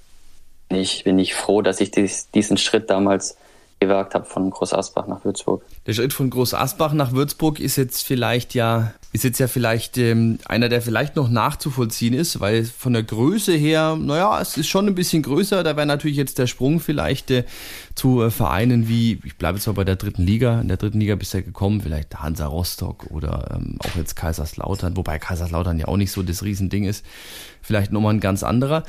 bin 0.70 0.80
ich, 0.80 1.04
bin 1.04 1.20
ich 1.20 1.34
froh, 1.34 1.62
dass 1.62 1.82
ich 1.82 1.92
dies, 1.92 2.30
diesen 2.32 2.58
Schritt 2.58 2.90
damals 2.90 3.38
gewagt 3.88 4.16
habe 4.16 4.26
von 4.26 4.50
Groß 4.50 4.74
Asbach 4.74 5.08
nach 5.08 5.24
Würzburg. 5.24 5.64
Der 5.86 5.94
Schritt 5.94 6.14
von 6.14 6.30
Groß 6.30 6.54
Asbach 6.54 6.94
nach 6.94 7.12
Würzburg 7.12 7.60
ist 7.60 7.76
jetzt 7.76 8.06
vielleicht 8.06 8.54
ja 8.54 8.94
ist 9.14 9.24
jetzt 9.24 9.38
ja 9.38 9.48
vielleicht 9.48 10.00
ähm, 10.00 10.40
einer, 10.46 10.70
der 10.70 10.82
vielleicht 10.82 11.16
noch 11.16 11.30
nachzuvollziehen 11.30 12.16
ist, 12.16 12.40
weil 12.40 12.66
von 12.66 12.94
der 12.94 13.04
Größe 13.04 13.54
her, 13.54 13.96
naja, 13.96 14.42
es 14.42 14.58
ist 14.58 14.68
schon 14.68 14.88
ein 14.88 14.96
bisschen 14.96 15.22
größer. 15.22 15.64
Da 15.64 15.76
wäre 15.78 15.86
natürlich 15.86 16.18
jetzt 16.18 16.40
der 16.40 16.48
Sprung 16.48 16.80
vielleicht 16.80 17.30
äh, 17.30 17.44
zu 17.94 18.24
äh, 18.24 18.32
Vereinen 18.32 18.88
wie, 18.88 19.20
ich 19.24 19.38
bleibe 19.38 19.60
jetzt 19.60 19.68
mal 19.68 19.74
bei 19.74 19.84
der 19.84 19.98
dritten 19.98 20.24
Liga, 20.24 20.60
in 20.60 20.68
der 20.68 20.78
dritten 20.78 21.00
Liga 21.00 21.14
bist 21.14 21.32
du 21.34 21.38
ja 21.38 21.44
gekommen, 21.44 21.82
vielleicht 21.82 22.24
Hansa 22.24 22.48
Rostock 22.48 23.06
oder 23.12 23.52
ähm, 23.54 23.78
auch 23.86 23.96
jetzt 23.96 24.16
Kaiserslautern, 24.16 24.98
wobei 24.98 25.20
Kaiserslautern 25.20 25.78
ja 25.78 25.88
auch 25.88 25.98
nicht 25.98 26.12
so 26.12 26.24
das 26.24 26.42
Riesending 26.42 26.86
ist. 26.86 27.06
Vielleicht 27.62 27.92
nochmal 27.92 28.16
ein 28.16 28.20
ganz 28.20 28.42
anderer. 28.42 28.84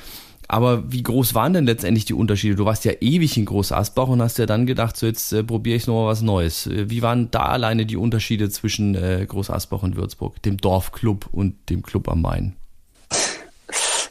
Aber 0.48 0.92
wie 0.92 1.02
groß 1.02 1.34
waren 1.34 1.54
denn 1.54 1.66
letztendlich 1.66 2.04
die 2.04 2.14
Unterschiede? 2.14 2.56
Du 2.56 2.64
warst 2.64 2.84
ja 2.84 2.92
ewig 3.00 3.36
in 3.36 3.46
Groß 3.46 3.72
Asbach 3.72 4.08
und 4.08 4.20
hast 4.20 4.38
ja 4.38 4.46
dann 4.46 4.66
gedacht, 4.66 4.96
so 4.96 5.06
jetzt 5.06 5.32
äh, 5.32 5.42
probiere 5.42 5.76
ich 5.76 5.86
nochmal 5.86 6.06
was 6.06 6.22
Neues. 6.22 6.66
Äh, 6.66 6.90
wie 6.90 7.02
waren 7.02 7.30
da 7.30 7.46
alleine 7.46 7.86
die 7.86 7.96
Unterschiede 7.96 8.50
zwischen 8.50 8.94
äh, 8.94 9.24
Groß 9.26 9.50
Asbach 9.50 9.82
und 9.82 9.96
Würzburg, 9.96 10.42
dem 10.42 10.58
Dorfclub 10.58 11.28
und 11.32 11.70
dem 11.70 11.82
Club 11.82 12.08
am 12.08 12.22
Main? 12.22 12.56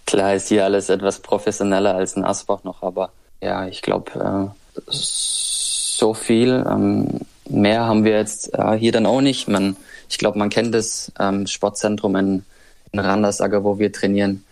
Klar 0.06 0.36
ist 0.36 0.50
hier 0.50 0.64
alles 0.64 0.90
etwas 0.90 1.20
professioneller 1.20 1.96
als 1.96 2.14
in 2.14 2.24
Asbach 2.24 2.64
noch, 2.64 2.82
aber 2.82 3.12
ja, 3.42 3.68
ich 3.68 3.82
glaube, 3.82 4.54
äh, 4.76 4.82
so 4.90 6.14
viel 6.14 6.66
ähm, 6.70 7.22
mehr 7.50 7.86
haben 7.86 8.04
wir 8.04 8.18
jetzt 8.18 8.54
äh, 8.54 8.74
hier 8.78 8.92
dann 8.92 9.06
auch 9.06 9.22
nicht. 9.22 9.48
Man, 9.48 9.76
ich 10.10 10.18
glaube, 10.18 10.40
man 10.40 10.50
kennt 10.50 10.74
das 10.74 11.12
ähm, 11.20 11.46
Sportzentrum 11.48 12.16
in, 12.16 12.44
in 12.92 13.00
Randersager, 13.00 13.64
wo 13.64 13.80
wir 13.80 13.92
trainieren 13.92 14.44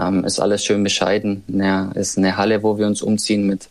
ähm, 0.00 0.24
ist 0.24 0.40
alles 0.40 0.64
schön 0.64 0.82
bescheiden. 0.82 1.44
Ja, 1.48 1.90
ist 1.94 2.18
eine 2.18 2.36
Halle, 2.36 2.62
wo 2.62 2.78
wir 2.78 2.86
uns 2.86 3.02
umziehen 3.02 3.46
mit, 3.46 3.68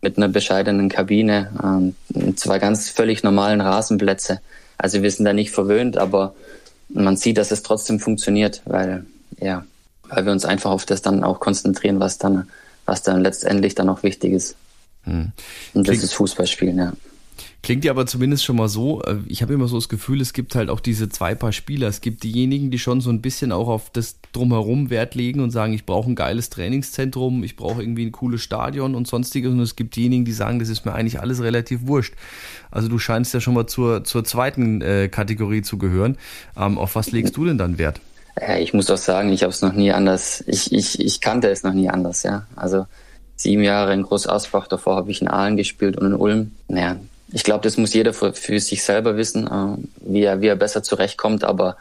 mit 0.00 0.16
einer 0.16 0.28
bescheidenen 0.28 0.88
Kabine, 0.88 1.50
ähm, 1.62 2.36
zwei 2.36 2.58
ganz 2.58 2.88
völlig 2.88 3.22
normalen 3.22 3.60
Rasenplätze. 3.60 4.40
Also 4.76 5.02
wir 5.02 5.10
sind 5.10 5.24
da 5.24 5.32
nicht 5.32 5.50
verwöhnt, 5.50 5.96
aber 5.96 6.34
man 6.88 7.16
sieht, 7.16 7.38
dass 7.38 7.50
es 7.50 7.62
trotzdem 7.62 8.00
funktioniert, 8.00 8.62
weil, 8.64 9.04
ja, 9.40 9.64
weil 10.08 10.24
wir 10.24 10.32
uns 10.32 10.44
einfach 10.44 10.70
auf 10.70 10.86
das 10.86 11.02
dann 11.02 11.24
auch 11.24 11.40
konzentrieren, 11.40 12.00
was 12.00 12.18
dann, 12.18 12.48
was 12.86 13.02
dann 13.02 13.22
letztendlich 13.22 13.74
dann 13.74 13.88
auch 13.88 14.02
wichtig 14.02 14.32
ist. 14.32 14.56
Hm. 15.04 15.32
Und 15.74 15.88
das 15.88 16.02
ist 16.02 16.14
Fußballspielen, 16.14 16.78
ja. 16.78 16.92
Klingt 17.62 17.84
ja 17.84 17.90
aber 17.90 18.06
zumindest 18.06 18.44
schon 18.44 18.56
mal 18.56 18.68
so, 18.68 19.02
äh, 19.02 19.16
ich 19.26 19.42
habe 19.42 19.52
immer 19.52 19.66
so 19.66 19.76
das 19.76 19.88
Gefühl, 19.88 20.20
es 20.20 20.32
gibt 20.32 20.54
halt 20.54 20.70
auch 20.70 20.80
diese 20.80 21.08
zwei 21.08 21.34
Paar 21.34 21.52
Spieler. 21.52 21.88
Es 21.88 22.00
gibt 22.00 22.22
diejenigen, 22.22 22.70
die 22.70 22.78
schon 22.78 23.00
so 23.00 23.10
ein 23.10 23.20
bisschen 23.20 23.50
auch 23.50 23.68
auf 23.68 23.90
das 23.90 24.16
Drumherum 24.32 24.90
Wert 24.90 25.14
legen 25.16 25.40
und 25.40 25.50
sagen, 25.50 25.72
ich 25.72 25.84
brauche 25.84 26.08
ein 26.08 26.14
geiles 26.14 26.50
Trainingszentrum, 26.50 27.42
ich 27.42 27.56
brauche 27.56 27.82
irgendwie 27.82 28.06
ein 28.06 28.12
cooles 28.12 28.42
Stadion 28.42 28.94
und 28.94 29.08
sonstiges. 29.08 29.50
Und 29.50 29.60
es 29.60 29.74
gibt 29.74 29.96
diejenigen, 29.96 30.24
die 30.24 30.32
sagen, 30.32 30.60
das 30.60 30.68
ist 30.68 30.84
mir 30.84 30.94
eigentlich 30.94 31.20
alles 31.20 31.42
relativ 31.42 31.86
wurscht. 31.86 32.14
Also 32.70 32.88
du 32.88 32.98
scheinst 32.98 33.34
ja 33.34 33.40
schon 33.40 33.54
mal 33.54 33.66
zur, 33.66 34.04
zur 34.04 34.24
zweiten 34.24 34.80
äh, 34.80 35.08
Kategorie 35.08 35.62
zu 35.62 35.78
gehören. 35.78 36.16
Ähm, 36.56 36.78
auf 36.78 36.94
was 36.94 37.10
legst 37.10 37.36
du 37.36 37.44
denn 37.44 37.58
dann 37.58 37.76
Wert? 37.76 38.00
Ich 38.60 38.72
muss 38.72 38.88
auch 38.88 38.98
sagen, 38.98 39.32
ich 39.32 39.42
habe 39.42 39.52
es 39.52 39.62
noch 39.62 39.72
nie 39.72 39.90
anders, 39.90 40.44
ich, 40.46 40.72
ich, 40.72 41.00
ich 41.00 41.20
kannte 41.20 41.50
es 41.50 41.64
noch 41.64 41.72
nie 41.72 41.88
anders, 41.90 42.22
ja. 42.22 42.46
Also 42.54 42.86
sieben 43.34 43.64
Jahre 43.64 43.92
in 43.94 44.02
Groß 44.02 44.28
Asbach, 44.28 44.68
davor 44.68 44.94
habe 44.94 45.10
ich 45.10 45.20
in 45.20 45.28
Aalen 45.28 45.56
gespielt 45.56 45.96
und 45.96 46.06
in 46.06 46.14
Ulm. 46.14 46.52
Naja, 46.68 46.96
ich 47.32 47.44
glaube, 47.44 47.62
das 47.62 47.76
muss 47.76 47.94
jeder 47.94 48.12
für, 48.12 48.32
für, 48.32 48.58
sich 48.60 48.82
selber 48.82 49.16
wissen, 49.16 49.46
äh, 49.46 49.76
wie, 50.00 50.22
er, 50.22 50.40
wie 50.40 50.46
er 50.46 50.56
besser 50.56 50.82
zurechtkommt. 50.82 51.44
Aber 51.44 51.76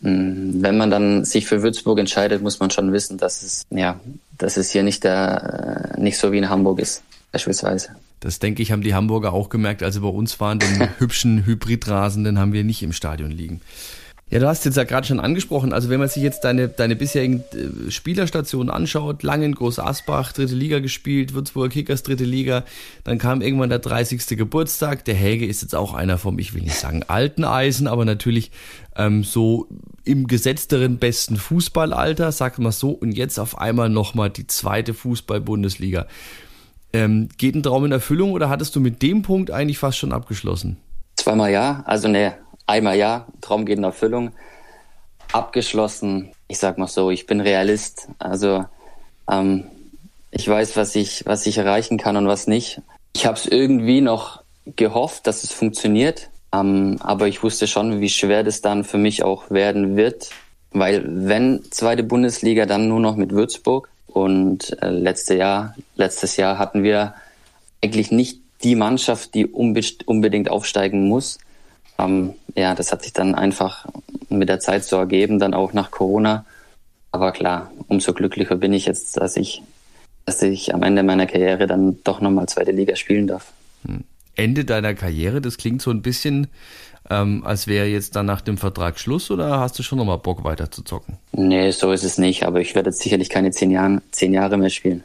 mh, 0.00 0.10
mm, 0.10 0.62
wenn 0.62 0.76
man 0.76 0.90
dann 0.90 1.24
sich 1.24 1.46
für 1.46 1.62
Würzburg 1.62 1.98
entscheidet, 1.98 2.42
muss 2.42 2.60
man 2.60 2.70
schon 2.70 2.92
wissen, 2.92 3.18
dass 3.18 3.42
es, 3.42 3.66
ja, 3.70 3.98
dass 4.36 4.56
es 4.56 4.70
hier 4.70 4.82
nicht, 4.82 5.04
der, 5.04 5.94
äh, 5.96 6.00
nicht 6.00 6.18
so 6.18 6.32
wie 6.32 6.38
in 6.38 6.48
Hamburg 6.48 6.78
ist, 6.78 7.02
beispielsweise. 7.32 7.90
Das 8.20 8.38
denke 8.40 8.62
ich, 8.62 8.72
haben 8.72 8.82
die 8.82 8.94
Hamburger 8.94 9.32
auch 9.32 9.48
gemerkt, 9.48 9.82
als 9.82 9.94
sie 9.94 10.00
bei 10.00 10.08
uns 10.08 10.38
waren. 10.40 10.58
Den 10.58 10.88
hübschen 10.98 11.46
Hybridrasen, 11.46 12.24
den 12.24 12.38
haben 12.38 12.52
wir 12.52 12.64
nicht 12.64 12.82
im 12.82 12.92
Stadion 12.92 13.30
liegen. 13.30 13.60
Ja, 14.30 14.40
du 14.40 14.46
hast 14.46 14.66
jetzt 14.66 14.76
ja 14.76 14.84
gerade 14.84 15.06
schon 15.06 15.20
angesprochen, 15.20 15.72
also 15.72 15.88
wenn 15.88 16.00
man 16.00 16.08
sich 16.10 16.22
jetzt 16.22 16.44
deine, 16.44 16.68
deine 16.68 16.96
bisherigen 16.96 17.44
äh, 17.52 17.90
Spielerstationen 17.90 18.68
anschaut, 18.68 19.22
Langen, 19.22 19.54
Groß 19.54 19.78
Asbach, 19.78 20.32
dritte 20.32 20.54
Liga 20.54 20.80
gespielt, 20.80 21.32
Würzburger 21.32 21.70
Kickers, 21.70 22.02
dritte 22.02 22.24
Liga, 22.24 22.64
dann 23.04 23.16
kam 23.16 23.40
irgendwann 23.40 23.70
der 23.70 23.78
30. 23.78 24.36
Geburtstag. 24.36 25.06
Der 25.06 25.14
Helge 25.14 25.46
ist 25.46 25.62
jetzt 25.62 25.74
auch 25.74 25.94
einer 25.94 26.18
vom, 26.18 26.38
ich 26.38 26.52
will 26.52 26.60
nicht 26.60 26.74
sagen 26.74 27.04
alten 27.08 27.44
Eisen, 27.44 27.86
aber 27.86 28.04
natürlich 28.04 28.50
ähm, 28.96 29.24
so 29.24 29.66
im 30.04 30.26
gesetzteren 30.26 30.98
besten 30.98 31.38
Fußballalter, 31.38 32.30
sagt 32.30 32.58
man 32.58 32.72
so, 32.72 32.90
und 32.90 33.12
jetzt 33.12 33.38
auf 33.38 33.56
einmal 33.56 33.88
nochmal 33.88 34.28
die 34.28 34.46
zweite 34.46 34.92
Fußball-Bundesliga. 34.92 36.06
Ähm, 36.92 37.30
geht 37.38 37.54
ein 37.54 37.62
Traum 37.62 37.86
in 37.86 37.92
Erfüllung 37.92 38.32
oder 38.32 38.50
hattest 38.50 38.76
du 38.76 38.80
mit 38.80 39.00
dem 39.00 39.22
Punkt 39.22 39.50
eigentlich 39.50 39.78
fast 39.78 39.96
schon 39.96 40.12
abgeschlossen? 40.12 40.76
Zweimal 41.16 41.50
ja, 41.50 41.82
also 41.86 42.08
ne, 42.08 42.34
einmal 42.68 42.96
ja, 42.96 43.26
Traum 43.40 43.66
geht 43.66 43.78
in 43.78 43.84
Erfüllung. 43.84 44.32
Abgeschlossen, 45.32 46.32
ich 46.46 46.58
sag 46.58 46.78
mal 46.78 46.86
so, 46.86 47.10
ich 47.10 47.26
bin 47.26 47.40
Realist. 47.40 48.08
Also 48.18 48.64
ähm, 49.30 49.64
ich 50.30 50.46
weiß, 50.48 50.76
was 50.76 50.94
ich, 50.94 51.24
was 51.26 51.46
ich 51.46 51.58
erreichen 51.58 51.98
kann 51.98 52.16
und 52.16 52.28
was 52.28 52.46
nicht. 52.46 52.80
Ich 53.14 53.26
habe 53.26 53.36
es 53.36 53.46
irgendwie 53.46 54.00
noch 54.00 54.42
gehofft, 54.76 55.26
dass 55.26 55.44
es 55.44 55.52
funktioniert, 55.52 56.30
ähm, 56.52 56.98
aber 57.00 57.26
ich 57.26 57.42
wusste 57.42 57.66
schon, 57.66 58.00
wie 58.00 58.10
schwer 58.10 58.44
das 58.44 58.60
dann 58.60 58.84
für 58.84 58.98
mich 58.98 59.22
auch 59.22 59.50
werden 59.50 59.96
wird, 59.96 60.30
weil 60.72 61.04
wenn 61.06 61.62
zweite 61.70 62.02
Bundesliga, 62.02 62.66
dann 62.66 62.88
nur 62.88 63.00
noch 63.00 63.16
mit 63.16 63.32
Würzburg. 63.32 63.88
Und 64.06 64.80
äh, 64.82 64.90
letzte 64.90 65.36
Jahr, 65.36 65.74
letztes 65.96 66.36
Jahr 66.36 66.58
hatten 66.58 66.82
wir 66.82 67.14
eigentlich 67.82 68.10
nicht 68.10 68.40
die 68.62 68.74
Mannschaft, 68.74 69.34
die 69.34 69.46
unbedingt 69.46 70.50
aufsteigen 70.50 71.06
muss. 71.08 71.38
Ähm, 71.98 72.34
ja, 72.54 72.74
das 72.74 72.92
hat 72.92 73.02
sich 73.02 73.12
dann 73.12 73.34
einfach 73.34 73.86
mit 74.28 74.48
der 74.48 74.60
Zeit 74.60 74.84
so 74.84 74.96
ergeben, 74.96 75.38
dann 75.38 75.54
auch 75.54 75.72
nach 75.72 75.90
Corona. 75.90 76.44
Aber 77.10 77.32
klar, 77.32 77.70
umso 77.88 78.12
glücklicher 78.12 78.56
bin 78.56 78.72
ich 78.72 78.86
jetzt, 78.86 79.16
dass 79.16 79.36
ich, 79.36 79.62
dass 80.26 80.42
ich 80.42 80.74
am 80.74 80.82
Ende 80.82 81.02
meiner 81.02 81.26
Karriere 81.26 81.66
dann 81.66 81.98
doch 82.04 82.20
nochmal 82.20 82.46
zweite 82.46 82.72
Liga 82.72 82.96
spielen 82.96 83.26
darf. 83.26 83.52
Hm. 83.86 84.04
Ende 84.36 84.64
deiner 84.64 84.94
Karriere, 84.94 85.40
das 85.40 85.56
klingt 85.56 85.82
so 85.82 85.90
ein 85.90 86.00
bisschen, 86.00 86.46
ähm, 87.10 87.42
als 87.44 87.66
wäre 87.66 87.86
jetzt 87.86 88.14
dann 88.14 88.26
nach 88.26 88.40
dem 88.40 88.56
Vertrag 88.56 89.00
Schluss 89.00 89.32
oder 89.32 89.58
hast 89.58 89.78
du 89.78 89.82
schon 89.82 89.98
nochmal 89.98 90.18
Bock 90.18 90.44
weiter 90.44 90.70
zu 90.70 90.82
zocken? 90.82 91.16
Nee, 91.32 91.72
so 91.72 91.90
ist 91.90 92.04
es 92.04 92.18
nicht, 92.18 92.44
aber 92.44 92.60
ich 92.60 92.76
werde 92.76 92.90
jetzt 92.90 93.00
sicherlich 93.00 93.30
keine 93.30 93.50
zehn, 93.50 93.72
Jahren, 93.72 94.00
zehn 94.12 94.32
Jahre 94.32 94.56
mehr 94.56 94.70
spielen. 94.70 95.02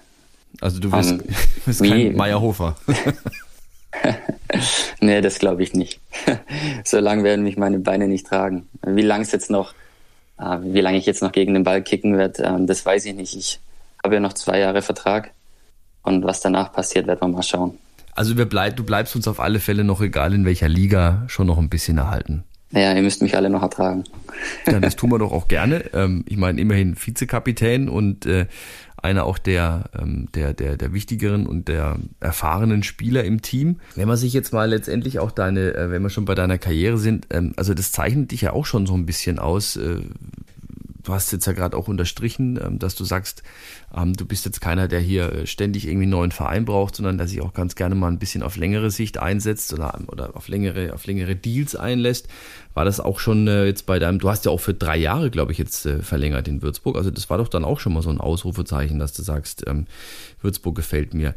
Also 0.62 0.80
du 0.80 0.92
wirst, 0.92 1.12
um, 1.14 1.22
wirst 1.66 1.84
kein 1.84 2.16
Meyerhofer. 2.16 2.76
nee, 5.02 5.22
das 5.22 5.40
glaube 5.40 5.64
ich 5.64 5.74
nicht. 5.74 6.00
so 6.84 7.00
lange 7.00 7.24
werden 7.24 7.44
mich 7.44 7.58
meine 7.58 7.80
Beine 7.80 8.08
nicht 8.08 8.28
tragen. 8.28 8.68
Wie 8.86 9.02
lange 9.02 9.24
es 9.24 9.32
jetzt 9.32 9.50
noch, 9.50 9.74
äh, 10.40 10.58
wie 10.62 10.82
lange 10.82 10.98
ich 10.98 11.06
jetzt 11.06 11.22
noch 11.22 11.32
gegen 11.32 11.54
den 11.54 11.64
Ball 11.64 11.82
kicken 11.82 12.18
werde, 12.18 12.44
äh, 12.44 12.66
das 12.66 12.86
weiß 12.86 13.06
ich 13.06 13.16
nicht. 13.16 13.36
Ich 13.36 13.60
habe 14.04 14.16
ja 14.16 14.22
noch 14.22 14.34
zwei 14.34 14.60
Jahre 14.60 14.82
Vertrag 14.82 15.32
und 16.04 16.24
was 16.24 16.42
danach 16.42 16.74
passiert, 16.74 17.08
werden 17.08 17.22
wir 17.22 17.28
mal 17.30 17.44
schauen. 17.44 17.78
Also 18.16 18.38
wir 18.38 18.46
bleib, 18.46 18.76
du 18.76 18.84
bleibst 18.84 19.16
uns 19.16 19.28
auf 19.28 19.40
alle 19.40 19.60
Fälle 19.60 19.84
noch, 19.84 20.02
egal 20.02 20.34
in 20.34 20.46
welcher 20.46 20.70
Liga, 20.70 21.24
schon 21.28 21.48
noch 21.48 21.58
ein 21.58 21.70
bisschen 21.70 21.98
erhalten. 21.98 22.44
Ja, 22.72 22.94
ihr 22.94 23.02
müsst 23.02 23.22
mich 23.22 23.36
alle 23.38 23.50
noch 23.50 23.62
ertragen. 23.62 24.04
Ja, 24.66 24.80
das 24.80 24.96
tun 24.98 25.12
wir 25.12 25.20
doch 25.20 25.32
auch 25.32 25.48
gerne. 25.48 25.86
Ähm, 25.94 26.26
ich 26.28 26.38
meine, 26.38 26.60
immerhin 26.60 26.96
Vizekapitän 26.96 27.88
und 27.88 28.26
äh, 28.26 28.48
einer 29.04 29.26
auch 29.26 29.38
der, 29.38 29.90
ähm, 30.00 30.30
der, 30.34 30.54
der, 30.54 30.78
der 30.78 30.94
wichtigeren 30.94 31.46
und 31.46 31.68
der 31.68 32.00
erfahrenen 32.20 32.84
Spieler 32.84 33.24
im 33.24 33.42
Team. 33.42 33.80
Wenn 33.96 34.08
man 34.08 34.18
sich 34.18 34.34
jetzt 34.34 34.54
mal 34.54 34.70
letztendlich 34.70 35.20
auch 35.20 35.32
deine, 35.32 35.76
äh, 35.76 35.92
wenn 35.92 36.02
wir 36.02 36.10
schon 36.10 36.26
bei 36.26 36.36
deiner 36.36 36.58
Karriere 36.58 36.98
sind, 36.98 37.28
ähm, 37.30 37.54
also 37.58 37.74
das 37.74 37.92
zeichnet 37.92 38.32
dich 38.32 38.42
ja 38.42 38.54
auch 38.54 38.66
schon 38.66 38.86
so 38.86 38.94
ein 38.94 39.06
bisschen 39.06 39.40
aus, 39.40 39.76
äh, 39.76 40.02
du 41.04 41.14
hast 41.14 41.32
jetzt 41.32 41.46
ja 41.46 41.54
gerade 41.54 41.78
auch 41.78 41.88
unterstrichen, 41.88 42.60
ähm, 42.64 42.80
dass 42.80 42.96
du 42.96 43.04
sagst, 43.04 43.44
ähm, 43.96 44.14
du 44.14 44.26
bist 44.26 44.46
jetzt 44.46 44.62
keiner, 44.62 44.88
der 44.88 45.00
hier 45.00 45.32
äh, 45.32 45.48
ständig 45.48 45.86
irgendwie 45.86 46.04
einen 46.04 46.12
neuen 46.12 46.32
Verein 46.32 46.66
braucht, 46.66 46.96
sondern 46.96 47.18
der 47.18 47.28
sich 47.28 47.42
auch 47.42 47.54
ganz 47.54 47.76
gerne 47.76 47.96
mal 47.96 48.08
ein 48.08 48.20
bisschen 48.20 48.44
auf 48.44 48.56
längere 48.56 48.90
Sicht 48.90 49.18
einsetzt 49.18 49.74
oder, 49.74 50.00
oder 50.08 50.36
auf 50.36 50.48
längere, 50.48 50.94
auf 50.94 51.06
längere 51.06 51.36
Deals 51.36 51.76
einlässt. 51.76 52.28
War 52.74 52.86
das 52.86 53.00
auch 53.00 53.20
schon 53.20 53.48
äh, 53.48 53.66
jetzt 53.66 53.86
bei 53.86 54.00
deinem, 54.00 54.20
du 54.20 54.30
hast 54.30 54.46
ja 54.46 54.52
auch 54.52 54.60
für 54.60 54.74
drei 54.74 54.98
Jahre, 54.98 55.30
glaube 55.30 55.52
ich, 55.52 55.58
jetzt 55.58 55.86
äh, 55.86 56.02
verlängert 56.02 56.48
in 56.48 56.62
Würzburg. 56.62 56.96
Also 56.96 57.12
das 57.12 57.30
war 57.30 57.38
doch 57.38 57.50
dann 57.50 57.66
auch 57.66 57.80
schon 57.80 57.94
mal 57.94 58.02
so 58.02 58.10
ein 58.10 58.20
Ausrufezeichen, 58.20 59.00
dass 59.00 59.14
du 59.14 59.22
sagst, 59.22 59.66
ähm, 59.68 59.86
Würzburg 60.42 60.76
gefällt 60.76 61.14
mir. 61.14 61.36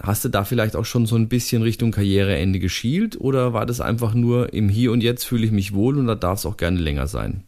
Hast 0.00 0.24
du 0.24 0.28
da 0.28 0.44
vielleicht 0.44 0.76
auch 0.76 0.84
schon 0.84 1.06
so 1.06 1.16
ein 1.16 1.28
bisschen 1.28 1.62
Richtung 1.62 1.92
Karriereende 1.92 2.58
geschielt 2.58 3.18
oder 3.18 3.52
war 3.52 3.66
das 3.66 3.80
einfach 3.80 4.14
nur 4.14 4.52
im 4.52 4.68
Hier 4.68 4.92
und 4.92 5.02
Jetzt 5.02 5.24
fühle 5.24 5.46
ich 5.46 5.52
mich 5.52 5.72
wohl 5.74 5.96
und 5.96 6.06
da 6.06 6.16
darf 6.16 6.40
es 6.40 6.46
auch 6.46 6.56
gerne 6.56 6.78
länger 6.78 7.06
sein? 7.06 7.44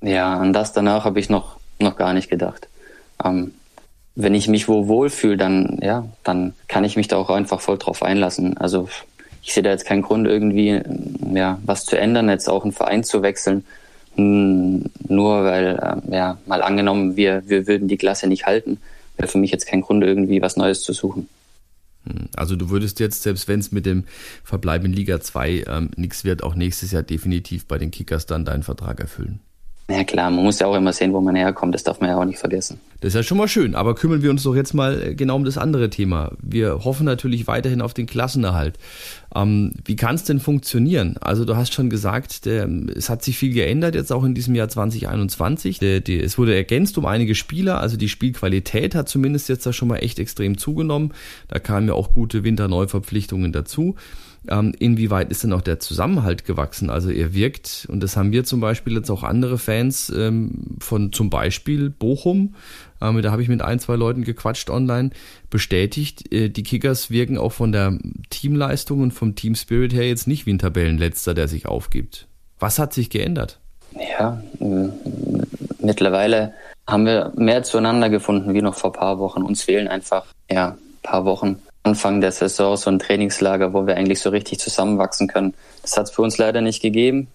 Ja, 0.00 0.38
an 0.38 0.52
das 0.52 0.72
danach 0.72 1.04
habe 1.04 1.20
ich 1.20 1.28
noch, 1.30 1.56
noch 1.78 1.96
gar 1.96 2.12
nicht 2.12 2.30
gedacht. 2.30 2.68
Ähm, 3.24 3.54
wenn 4.14 4.34
ich 4.34 4.48
mich 4.48 4.68
wo 4.68 4.88
wohlfühle, 4.88 5.36
dann, 5.36 5.78
ja, 5.82 6.08
dann 6.24 6.54
kann 6.68 6.84
ich 6.84 6.96
mich 6.96 7.08
da 7.08 7.16
auch 7.16 7.30
einfach 7.30 7.60
voll 7.60 7.78
drauf 7.78 8.02
einlassen. 8.02 8.56
Also 8.56 8.88
ich 9.42 9.52
sehe 9.52 9.62
da 9.62 9.70
jetzt 9.70 9.84
keinen 9.84 10.02
Grund, 10.02 10.26
irgendwie 10.26 10.80
ja, 11.34 11.60
was 11.64 11.84
zu 11.84 11.98
ändern, 11.98 12.28
jetzt 12.28 12.48
auch 12.48 12.64
einen 12.64 12.72
Verein 12.72 13.04
zu 13.04 13.22
wechseln. 13.22 13.64
Nur 14.16 15.44
weil, 15.44 15.78
äh, 16.10 16.14
ja, 16.14 16.38
mal 16.46 16.62
angenommen, 16.62 17.16
wir, 17.16 17.42
wir 17.46 17.66
würden 17.66 17.86
die 17.86 17.98
Klasse 17.98 18.26
nicht 18.26 18.46
halten, 18.46 18.78
wäre 19.16 19.28
für 19.28 19.38
mich 19.38 19.50
jetzt 19.50 19.66
kein 19.66 19.82
Grund, 19.82 20.02
irgendwie 20.02 20.40
was 20.40 20.56
Neues 20.56 20.80
zu 20.80 20.94
suchen. 20.94 21.28
Hm, 22.04 22.28
also 22.34 22.56
du 22.56 22.70
würdest 22.70 22.98
jetzt, 22.98 23.22
selbst 23.22 23.46
wenn 23.48 23.60
es 23.60 23.70
mit 23.70 23.84
dem 23.84 24.04
Verbleib 24.42 24.84
in 24.84 24.92
Liga 24.94 25.20
2 25.20 25.64
ähm, 25.68 25.90
nichts 25.96 26.24
wird, 26.24 26.42
auch 26.42 26.54
nächstes 26.54 26.92
Jahr 26.92 27.02
definitiv 27.02 27.66
bei 27.66 27.76
den 27.76 27.90
Kickers 27.90 28.24
dann 28.24 28.46
deinen 28.46 28.62
Vertrag 28.62 29.00
erfüllen. 29.00 29.40
Ja 29.88 30.02
klar, 30.02 30.30
man 30.32 30.42
muss 30.42 30.58
ja 30.58 30.66
auch 30.66 30.74
immer 30.74 30.92
sehen, 30.92 31.12
wo 31.12 31.20
man 31.20 31.36
herkommt, 31.36 31.72
das 31.72 31.84
darf 31.84 32.00
man 32.00 32.10
ja 32.10 32.16
auch 32.16 32.24
nicht 32.24 32.40
vergessen. 32.40 32.80
Das 33.00 33.10
ist 33.10 33.14
ja 33.14 33.22
schon 33.22 33.38
mal 33.38 33.46
schön, 33.46 33.76
aber 33.76 33.94
kümmern 33.94 34.20
wir 34.20 34.30
uns 34.30 34.42
doch 34.42 34.56
jetzt 34.56 34.74
mal 34.74 35.00
äh, 35.00 35.14
genau 35.14 35.36
um 35.36 35.44
das 35.44 35.58
andere 35.58 35.90
Thema. 35.90 36.32
Wir 36.42 36.84
hoffen 36.84 37.04
natürlich 37.04 37.46
weiterhin 37.46 37.80
auf 37.80 37.94
den 37.94 38.06
Klassenerhalt. 38.06 38.78
Ähm, 39.32 39.74
wie 39.84 39.94
kann 39.94 40.16
es 40.16 40.24
denn 40.24 40.40
funktionieren? 40.40 41.18
Also 41.20 41.44
du 41.44 41.54
hast 41.54 41.72
schon 41.72 41.88
gesagt, 41.88 42.46
der, 42.46 42.68
es 42.96 43.08
hat 43.08 43.22
sich 43.22 43.38
viel 43.38 43.52
geändert 43.52 43.94
jetzt 43.94 44.12
auch 44.12 44.24
in 44.24 44.34
diesem 44.34 44.56
Jahr 44.56 44.68
2021. 44.68 45.78
Der, 45.78 46.00
der, 46.00 46.24
es 46.24 46.36
wurde 46.36 46.56
ergänzt 46.56 46.98
um 46.98 47.06
einige 47.06 47.36
Spieler, 47.36 47.80
also 47.80 47.96
die 47.96 48.08
Spielqualität 48.08 48.96
hat 48.96 49.08
zumindest 49.08 49.48
jetzt 49.48 49.66
da 49.66 49.72
schon 49.72 49.86
mal 49.86 49.98
echt 49.98 50.18
extrem 50.18 50.58
zugenommen. 50.58 51.12
Da 51.46 51.60
kamen 51.60 51.86
ja 51.86 51.94
auch 51.94 52.12
gute 52.12 52.42
Winterneuverpflichtungen 52.42 53.52
dazu. 53.52 53.94
Ähm, 54.48 54.72
inwieweit 54.78 55.30
ist 55.30 55.42
denn 55.42 55.52
auch 55.52 55.60
der 55.60 55.78
Zusammenhalt 55.78 56.44
gewachsen? 56.44 56.90
Also 56.90 57.10
er 57.10 57.34
wirkt, 57.34 57.86
und 57.90 58.02
das 58.02 58.16
haben 58.16 58.32
wir 58.32 58.44
zum 58.44 58.60
Beispiel 58.60 58.94
jetzt 58.94 59.10
auch 59.10 59.22
andere 59.22 59.58
Fans 59.58 60.10
ähm, 60.10 60.76
von 60.78 61.12
zum 61.12 61.30
Beispiel 61.30 61.90
Bochum, 61.90 62.54
ähm, 63.00 63.20
da 63.22 63.30
habe 63.32 63.42
ich 63.42 63.48
mit 63.48 63.62
ein, 63.62 63.78
zwei 63.78 63.96
Leuten 63.96 64.24
gequatscht 64.24 64.70
online, 64.70 65.10
bestätigt, 65.50 66.32
äh, 66.32 66.48
die 66.48 66.62
Kickers 66.62 67.10
wirken 67.10 67.38
auch 67.38 67.52
von 67.52 67.72
der 67.72 67.98
Teamleistung 68.30 69.00
und 69.00 69.12
vom 69.12 69.34
Team 69.34 69.54
Spirit 69.54 69.92
her 69.92 70.08
jetzt 70.08 70.26
nicht 70.26 70.46
wie 70.46 70.52
ein 70.52 70.58
Tabellenletzter, 70.58 71.34
der 71.34 71.48
sich 71.48 71.66
aufgibt. 71.66 72.26
Was 72.58 72.78
hat 72.78 72.92
sich 72.92 73.10
geändert? 73.10 73.60
Ja, 74.16 74.42
mittlerweile 75.80 76.52
haben 76.86 77.06
wir 77.06 77.32
mehr 77.36 77.62
zueinander 77.62 78.08
gefunden 78.08 78.54
wie 78.54 78.62
noch 78.62 78.74
vor 78.74 78.92
paar 78.92 79.18
Wochen. 79.18 79.42
Uns 79.42 79.62
fehlen 79.62 79.88
einfach 79.88 80.26
ja, 80.50 80.76
paar 81.02 81.24
Wochen 81.24 81.56
Anfang 81.86 82.20
der 82.20 82.32
Saison 82.32 82.76
so 82.76 82.90
ein 82.90 82.98
Trainingslager, 82.98 83.72
wo 83.72 83.86
wir 83.86 83.96
eigentlich 83.96 84.20
so 84.20 84.30
richtig 84.30 84.58
zusammenwachsen 84.58 85.28
können. 85.28 85.54
Das 85.82 85.96
hat 85.96 86.06
es 86.06 86.10
für 86.10 86.22
uns 86.22 86.36
leider 86.36 86.60
nicht 86.60 86.82
gegeben. 86.82 87.28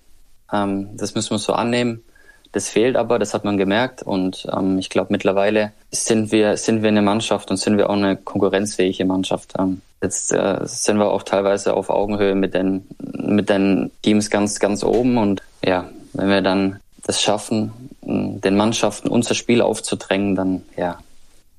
Ähm, 0.51 0.89
das 0.97 1.15
müssen 1.15 1.31
wir 1.31 1.39
so 1.39 1.53
annehmen. 1.53 2.03
Das 2.51 2.67
fehlt 2.67 2.97
aber, 2.97 3.17
das 3.17 3.33
hat 3.33 3.45
man 3.45 3.57
gemerkt. 3.57 4.03
Und 4.03 4.45
ähm, 4.51 4.77
ich 4.77 4.89
glaube, 4.89 5.07
mittlerweile 5.11 5.71
sind 5.91 6.33
wir, 6.33 6.57
sind 6.57 6.81
wir 6.81 6.89
eine 6.89 7.01
Mannschaft 7.01 7.49
und 7.49 7.57
sind 7.57 7.77
wir 7.77 7.89
auch 7.89 7.95
eine 7.95 8.17
konkurrenzfähige 8.17 9.05
Mannschaft. 9.05 9.53
Ähm, 9.57 9.81
jetzt 10.03 10.33
äh, 10.33 10.59
sind 10.63 10.97
wir 10.97 11.11
auch 11.11 11.23
teilweise 11.23 11.73
auf 11.73 11.89
Augenhöhe 11.89 12.35
mit 12.35 12.53
den, 12.53 12.85
mit 12.99 13.49
den 13.49 13.89
Teams 14.01 14.29
ganz, 14.29 14.59
ganz 14.59 14.83
oben. 14.83 15.17
Und 15.17 15.41
ja, 15.63 15.89
wenn 16.11 16.27
wir 16.27 16.41
dann 16.41 16.81
das 17.03 17.21
schaffen, 17.21 17.71
den 18.01 18.57
Mannschaften 18.57 19.07
unser 19.07 19.33
Spiel 19.33 19.61
aufzudrängen, 19.61 20.35
dann 20.35 20.63
ja, 20.75 20.99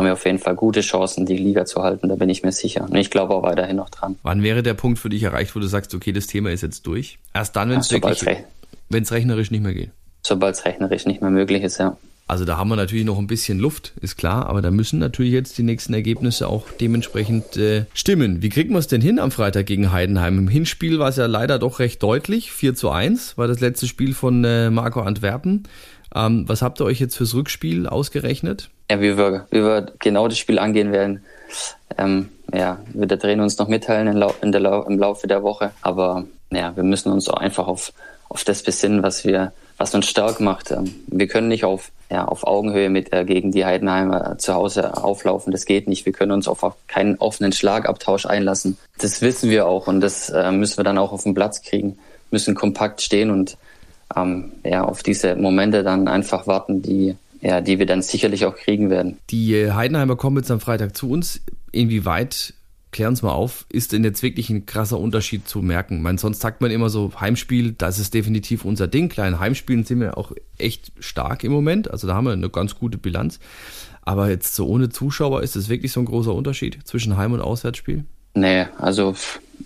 haben 0.02 0.06
wir 0.06 0.12
auf 0.14 0.24
jeden 0.24 0.40
Fall 0.40 0.56
gute 0.56 0.80
Chancen, 0.80 1.26
die 1.26 1.36
Liga 1.36 1.64
zu 1.64 1.80
halten. 1.82 2.08
Da 2.08 2.16
bin 2.16 2.28
ich 2.28 2.42
mir 2.42 2.50
sicher. 2.50 2.82
Und 2.82 2.96
ich 2.96 3.08
glaube 3.08 3.34
auch 3.34 3.44
weiterhin 3.44 3.76
noch 3.76 3.88
dran. 3.88 4.16
Wann 4.24 4.42
wäre 4.42 4.64
der 4.64 4.74
Punkt 4.74 4.98
für 4.98 5.08
dich 5.08 5.22
erreicht, 5.22 5.54
wo 5.54 5.60
du 5.60 5.66
sagst, 5.66 5.94
okay, 5.94 6.12
das 6.12 6.26
Thema 6.26 6.50
ist 6.50 6.62
jetzt 6.62 6.86
durch? 6.88 7.18
Erst 7.32 7.54
dann, 7.54 7.70
wenn 7.70 7.78
es 7.78 7.90
wirklich, 7.92 8.24
wenn 8.88 9.02
es 9.04 9.12
rechnerisch 9.12 9.52
nicht 9.52 9.62
mehr 9.62 9.74
geht. 9.74 9.90
Sobald 10.24 10.56
es 10.56 10.64
rechnerisch 10.64 11.06
nicht 11.06 11.20
mehr 11.20 11.30
möglich 11.30 11.62
ist, 11.62 11.78
ja. 11.78 11.96
Also 12.26 12.44
da 12.44 12.56
haben 12.56 12.68
wir 12.68 12.76
natürlich 12.76 13.04
noch 13.04 13.18
ein 13.18 13.26
bisschen 13.26 13.58
Luft, 13.58 13.92
ist 14.00 14.16
klar, 14.16 14.46
aber 14.46 14.62
da 14.62 14.70
müssen 14.70 14.98
natürlich 14.98 15.32
jetzt 15.32 15.58
die 15.58 15.64
nächsten 15.64 15.92
Ergebnisse 15.92 16.48
auch 16.48 16.64
dementsprechend 16.80 17.56
äh, 17.56 17.84
stimmen. 17.92 18.42
Wie 18.42 18.48
kriegen 18.48 18.70
wir 18.70 18.78
es 18.78 18.86
denn 18.86 19.02
hin 19.02 19.18
am 19.18 19.30
Freitag 19.30 19.66
gegen 19.66 19.92
Heidenheim? 19.92 20.38
Im 20.38 20.48
Hinspiel 20.48 20.98
war 20.98 21.10
es 21.10 21.16
ja 21.16 21.26
leider 21.26 21.58
doch 21.58 21.78
recht 21.78 22.02
deutlich, 22.02 22.50
4 22.52 22.74
zu 22.74 22.90
1 22.90 23.36
war 23.36 23.48
das 23.48 23.60
letzte 23.60 23.86
Spiel 23.86 24.14
von 24.14 24.44
äh, 24.44 24.70
Marco 24.70 25.00
Antwerpen. 25.00 25.64
Ähm, 26.14 26.48
was 26.48 26.62
habt 26.62 26.80
ihr 26.80 26.84
euch 26.84 27.00
jetzt 27.00 27.16
fürs 27.16 27.34
Rückspiel 27.34 27.86
ausgerechnet? 27.86 28.70
Ja, 28.92 29.00
wie 29.00 29.16
wir, 29.16 29.46
wie 29.50 29.64
wir 29.64 29.86
genau 30.00 30.28
das 30.28 30.36
Spiel 30.36 30.58
angehen 30.58 30.92
werden, 30.92 31.24
ähm, 31.96 32.28
ja, 32.52 32.78
wird 32.92 33.10
der 33.10 33.18
Trainer 33.18 33.42
uns 33.42 33.56
noch 33.56 33.66
mitteilen 33.66 34.06
in 34.06 34.18
Lau 34.18 34.34
in 34.42 34.52
Lau 34.52 34.82
im 34.82 34.98
Laufe 34.98 35.26
der 35.26 35.42
Woche. 35.42 35.70
Aber 35.80 36.24
ja, 36.50 36.76
wir 36.76 36.82
müssen 36.82 37.10
uns 37.10 37.26
auch 37.30 37.38
einfach 37.38 37.68
auf, 37.68 37.94
auf 38.28 38.44
das 38.44 38.62
besinnen, 38.62 39.02
was 39.02 39.24
wir, 39.24 39.54
was 39.78 39.94
uns 39.94 40.10
stark 40.10 40.40
macht. 40.40 40.72
Ähm, 40.72 40.94
wir 41.06 41.26
können 41.26 41.48
nicht 41.48 41.64
auf, 41.64 41.90
ja, 42.10 42.26
auf 42.26 42.46
Augenhöhe 42.46 42.90
mit 42.90 43.14
äh, 43.14 43.24
gegen 43.24 43.50
die 43.50 43.64
Heidenheimer 43.64 44.36
zu 44.36 44.52
Hause 44.52 44.94
auflaufen. 45.02 45.52
Das 45.52 45.64
geht 45.64 45.88
nicht. 45.88 46.04
Wir 46.04 46.12
können 46.12 46.32
uns 46.32 46.46
auf 46.46 46.62
keinen 46.86 47.16
offenen 47.16 47.52
Schlagabtausch 47.52 48.26
einlassen. 48.26 48.76
Das 48.98 49.22
wissen 49.22 49.48
wir 49.48 49.66
auch 49.66 49.86
und 49.86 50.02
das 50.02 50.28
äh, 50.28 50.52
müssen 50.52 50.76
wir 50.76 50.84
dann 50.84 50.98
auch 50.98 51.12
auf 51.12 51.22
den 51.22 51.32
Platz 51.32 51.62
kriegen. 51.62 51.96
Müssen 52.30 52.54
kompakt 52.54 53.00
stehen 53.00 53.30
und 53.30 53.56
ähm, 54.14 54.52
ja, 54.64 54.84
auf 54.84 55.02
diese 55.02 55.34
Momente 55.34 55.82
dann 55.82 56.08
einfach 56.08 56.46
warten, 56.46 56.82
die 56.82 57.16
ja, 57.42 57.60
die 57.60 57.78
wir 57.78 57.86
dann 57.86 58.02
sicherlich 58.02 58.46
auch 58.46 58.54
kriegen 58.54 58.88
werden. 58.88 59.18
Die 59.30 59.54
äh, 59.54 59.72
Heidenheimer 59.72 60.16
kommen 60.16 60.36
jetzt 60.36 60.50
am 60.50 60.60
Freitag 60.60 60.96
zu 60.96 61.10
uns. 61.10 61.40
Inwieweit 61.72 62.54
klären 62.92 63.14
es 63.14 63.22
mal 63.22 63.32
auf, 63.32 63.66
ist 63.70 63.92
denn 63.92 64.04
jetzt 64.04 64.22
wirklich 64.22 64.50
ein 64.50 64.66
krasser 64.66 65.00
Unterschied 65.00 65.48
zu 65.48 65.60
merken? 65.60 66.02
Man, 66.02 66.18
sonst 66.18 66.40
sagt 66.40 66.60
man 66.60 66.70
immer 66.70 66.90
so, 66.90 67.10
Heimspiel, 67.18 67.72
das 67.72 67.98
ist 67.98 68.14
definitiv 68.14 68.64
unser 68.64 68.86
Ding. 68.86 69.08
Kleinen 69.08 69.40
Heimspielen 69.40 69.84
sind 69.84 70.00
wir 70.00 70.16
auch 70.18 70.32
echt 70.58 70.92
stark 71.00 71.42
im 71.42 71.52
Moment. 71.52 71.90
Also 71.90 72.06
da 72.06 72.14
haben 72.14 72.26
wir 72.26 72.32
eine 72.32 72.50
ganz 72.50 72.76
gute 72.76 72.98
Bilanz. 72.98 73.40
Aber 74.02 74.28
jetzt 74.28 74.54
so 74.54 74.66
ohne 74.66 74.90
Zuschauer, 74.90 75.42
ist 75.42 75.56
es 75.56 75.68
wirklich 75.68 75.92
so 75.92 76.00
ein 76.00 76.06
großer 76.06 76.34
Unterschied 76.34 76.78
zwischen 76.84 77.16
Heim- 77.16 77.32
und 77.32 77.40
Auswärtsspiel? 77.40 78.04
Nee, 78.34 78.66
also 78.78 79.14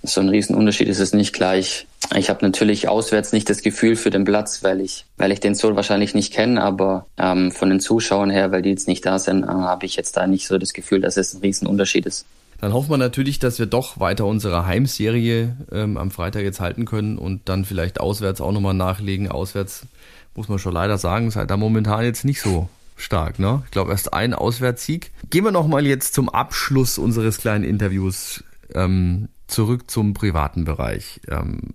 so 0.03 0.21
ein 0.21 0.29
Riesenunterschied 0.29 0.89
ist 0.89 1.01
es 1.01 1.13
nicht 1.13 1.33
gleich. 1.33 1.87
Ich 2.15 2.31
habe 2.31 2.45
natürlich 2.45 2.89
auswärts 2.89 3.33
nicht 3.33 3.49
das 3.51 3.63
Gefühl 3.63 3.97
für 3.97 4.11
den 4.11 4.25
Platz, 4.25 4.63
weil 4.63 4.81
ich, 4.81 5.07
weil 5.17 5.33
ich 5.33 5.41
den 5.41 5.55
so 5.55 5.75
wahrscheinlich 5.75 6.15
nicht 6.15 6.33
kenne, 6.33 6.63
aber 6.63 7.07
ähm, 7.19 7.51
von 7.51 7.69
den 7.69 7.81
Zuschauern 7.81 8.31
her, 8.31 8.53
weil 8.53 8.63
die 8.63 8.71
jetzt 8.71 8.89
nicht 8.89 9.05
da 9.05 9.19
sind, 9.19 9.45
äh, 9.45 9.49
habe 9.49 9.87
ich 9.87 9.97
jetzt 9.97 10.17
da 10.17 10.27
nicht 10.27 10.47
so 10.47 10.59
das 10.59 10.73
Gefühl, 10.73 11.01
dass 11.01 11.17
es 11.17 11.35
ein 11.35 11.41
Riesenunterschied 11.41 12.07
ist. 12.07 12.27
Dann 12.61 12.73
hoffen 12.73 12.91
wir 12.91 12.97
natürlich, 12.97 13.39
dass 13.39 13.59
wir 13.59 13.67
doch 13.67 14.01
weiter 14.01 14.25
unsere 14.25 14.67
Heimserie 14.67 15.57
ähm, 15.73 15.97
am 15.99 16.11
Freitag 16.11 16.43
jetzt 16.43 16.61
halten 16.61 16.87
können 16.87 17.19
und 17.19 17.49
dann 17.49 17.65
vielleicht 17.65 18.01
auswärts 18.01 18.41
auch 18.41 18.53
nochmal 18.53 18.75
nachlegen. 18.75 19.31
Auswärts 19.31 19.87
muss 20.35 20.49
man 20.49 20.59
schon 20.59 20.73
leider 20.73 20.97
sagen, 20.97 21.29
ist 21.29 21.37
halt 21.37 21.51
da 21.51 21.57
momentan 21.57 22.05
jetzt 22.05 22.25
nicht 22.25 22.41
so 22.41 22.69
stark, 22.97 23.39
ne? 23.39 23.63
Ich 23.67 23.73
glaube 23.73 23.91
erst 23.91 24.15
ein 24.15 24.33
Auswärtssieg. 24.33 25.11
Gehen 25.29 25.45
wir 25.45 25.53
nochmal 25.53 25.87
jetzt 25.87 26.15
zum 26.15 26.31
Abschluss 26.31 26.97
unseres 26.97 27.39
kleinen 27.39 27.65
Interviews 27.65 28.43
ähm, 28.75 29.29
zurück 29.47 29.91
zum 29.91 30.15
privaten 30.15 30.65
Bereich. 30.65 31.21
Ähm, 31.29 31.75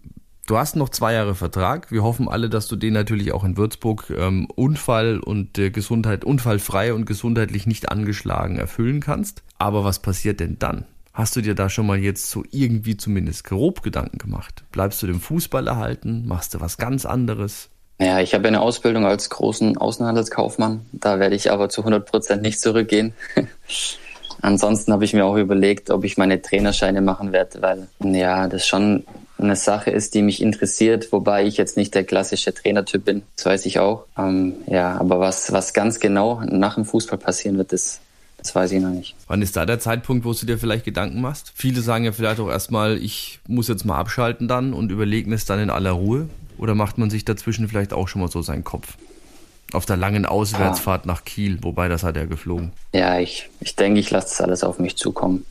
du 0.52 0.58
hast 0.58 0.76
noch 0.76 0.90
zwei 0.90 1.14
Jahre 1.14 1.34
Vertrag. 1.34 1.92
Wir 1.92 2.04
hoffen 2.04 2.28
alle, 2.28 2.50
dass 2.50 2.68
du 2.68 2.76
den 2.76 2.92
natürlich 2.92 3.32
auch 3.32 3.46
in 3.46 3.56
Würzburg 3.56 4.12
ähm, 4.16 4.48
Unfall 4.54 5.22
und 5.22 5.58
äh, 5.58 5.70
Gesundheit, 5.70 6.26
unfallfrei 6.26 6.94
und 6.94 7.06
gesundheitlich 7.06 7.68
nicht 7.68 7.90
angeschlagen 7.90 8.60
erfüllen 8.60 9.00
kannst. 9.00 9.44
Aber 9.58 9.86
was 9.86 10.00
passiert 10.00 10.42
denn 10.42 10.60
dann? 10.60 10.84
Hast 11.14 11.38
du 11.38 11.42
dir 11.42 11.56
da 11.56 11.70
schon 11.70 11.88
mal 11.88 12.00
jetzt 12.00 12.30
so 12.30 12.44
irgendwie 12.52 12.98
zumindest 12.98 13.46
grob 13.46 13.82
Gedanken 13.82 14.18
gemacht? 14.18 14.66
Bleibst 14.74 15.02
du 15.02 15.08
dem 15.08 15.22
Fußball 15.22 15.68
erhalten? 15.68 16.26
Machst 16.28 16.54
du 16.54 16.60
was 16.60 16.78
ganz 16.78 17.06
anderes? 17.06 17.70
Ja, 18.02 18.20
ich 18.20 18.34
habe 18.34 18.50
eine 18.50 18.60
Ausbildung 18.60 19.06
als 19.06 19.30
großen 19.30 19.78
Außenhandelskaufmann. 19.78 20.86
Da 20.92 21.20
werde 21.20 21.36
ich 21.36 21.50
aber 21.50 21.70
zu 21.70 21.80
100 21.80 22.06
Prozent 22.06 22.42
nicht 22.42 22.60
zurückgehen. 22.60 23.14
Ansonsten 24.42 24.92
habe 24.92 25.06
ich 25.06 25.14
mir 25.14 25.24
auch 25.24 25.38
überlegt, 25.38 25.92
ob 25.92 26.04
ich 26.04 26.18
meine 26.18 26.42
Trainerscheine 26.42 27.00
machen 27.00 27.32
werde, 27.32 27.62
weil 27.62 27.88
ja, 28.00 28.48
das 28.48 28.68
schon 28.68 29.06
eine 29.44 29.56
Sache 29.56 29.92
ist, 29.92 30.14
die 30.14 30.22
mich 30.22 30.42
interessiert, 30.42 31.12
wobei 31.12 31.46
ich 31.46 31.58
jetzt 31.58 31.78
nicht 31.78 31.94
der 31.96 32.04
klassische 32.04 32.54
Trainertyp 32.54 33.06
bin. 33.06 33.24
Das 33.36 33.46
weiß 33.46 33.66
ich 33.66 33.80
auch. 33.80 34.06
Ähm, 34.18 34.56
ja, 34.68 34.98
aber 35.00 35.20
was, 35.20 35.52
was 35.52 35.74
ganz 35.74 36.00
genau 36.00 36.42
nach 36.46 36.76
dem 36.76 36.86
Fußball 36.86 37.18
passieren 37.18 37.58
wird, 37.58 37.74
das, 37.74 38.00
das 38.38 38.56
weiß 38.56 38.72
ich 38.72 38.82
noch 38.82 38.90
nicht. 38.90 39.16
Wann 39.28 39.42
ist 39.42 39.56
da 39.56 39.66
der 39.66 39.80
Zeitpunkt, 39.80 40.26
wo 40.26 40.34
du 40.34 40.46
dir 40.46 40.58
vielleicht 40.58 40.86
Gedanken 40.86 41.22
machst? 41.22 41.52
Viele 41.56 41.82
sagen 41.82 42.06
ja 42.06 42.12
vielleicht 42.12 42.40
auch 42.40 42.50
erstmal, 42.50 42.98
ich 42.98 43.40
muss 43.48 43.68
jetzt 43.68 43.86
mal 43.86 43.98
abschalten 43.98 44.48
dann 44.48 44.74
und 44.74 44.92
überlegen 44.92 45.32
es 45.34 45.46
dann 45.46 45.60
in 45.60 45.70
aller 45.70 45.92
Ruhe. 45.92 46.30
Oder 46.58 46.76
macht 46.76 46.98
man 46.98 47.10
sich 47.10 47.26
dazwischen 47.26 47.68
vielleicht 47.68 47.94
auch 47.94 48.08
schon 48.08 48.22
mal 48.22 48.30
so 48.30 48.42
seinen 48.42 48.64
Kopf? 48.64 48.98
Auf 49.74 49.86
der 49.86 49.98
langen 49.98 50.26
Auswärtsfahrt 50.26 51.04
ah. 51.06 51.08
nach 51.08 51.24
Kiel, 51.24 51.58
wobei 51.62 51.88
das 51.88 52.04
hat 52.04 52.18
er 52.18 52.28
geflogen. 52.28 52.72
Ja, 52.94 53.20
ich, 53.20 53.50
ich 53.62 53.76
denke, 53.76 54.00
ich 54.00 54.12
lasse 54.12 54.28
das 54.28 54.42
alles 54.42 54.64
auf 54.64 54.80
mich 54.80 54.98
zukommen. 54.98 55.46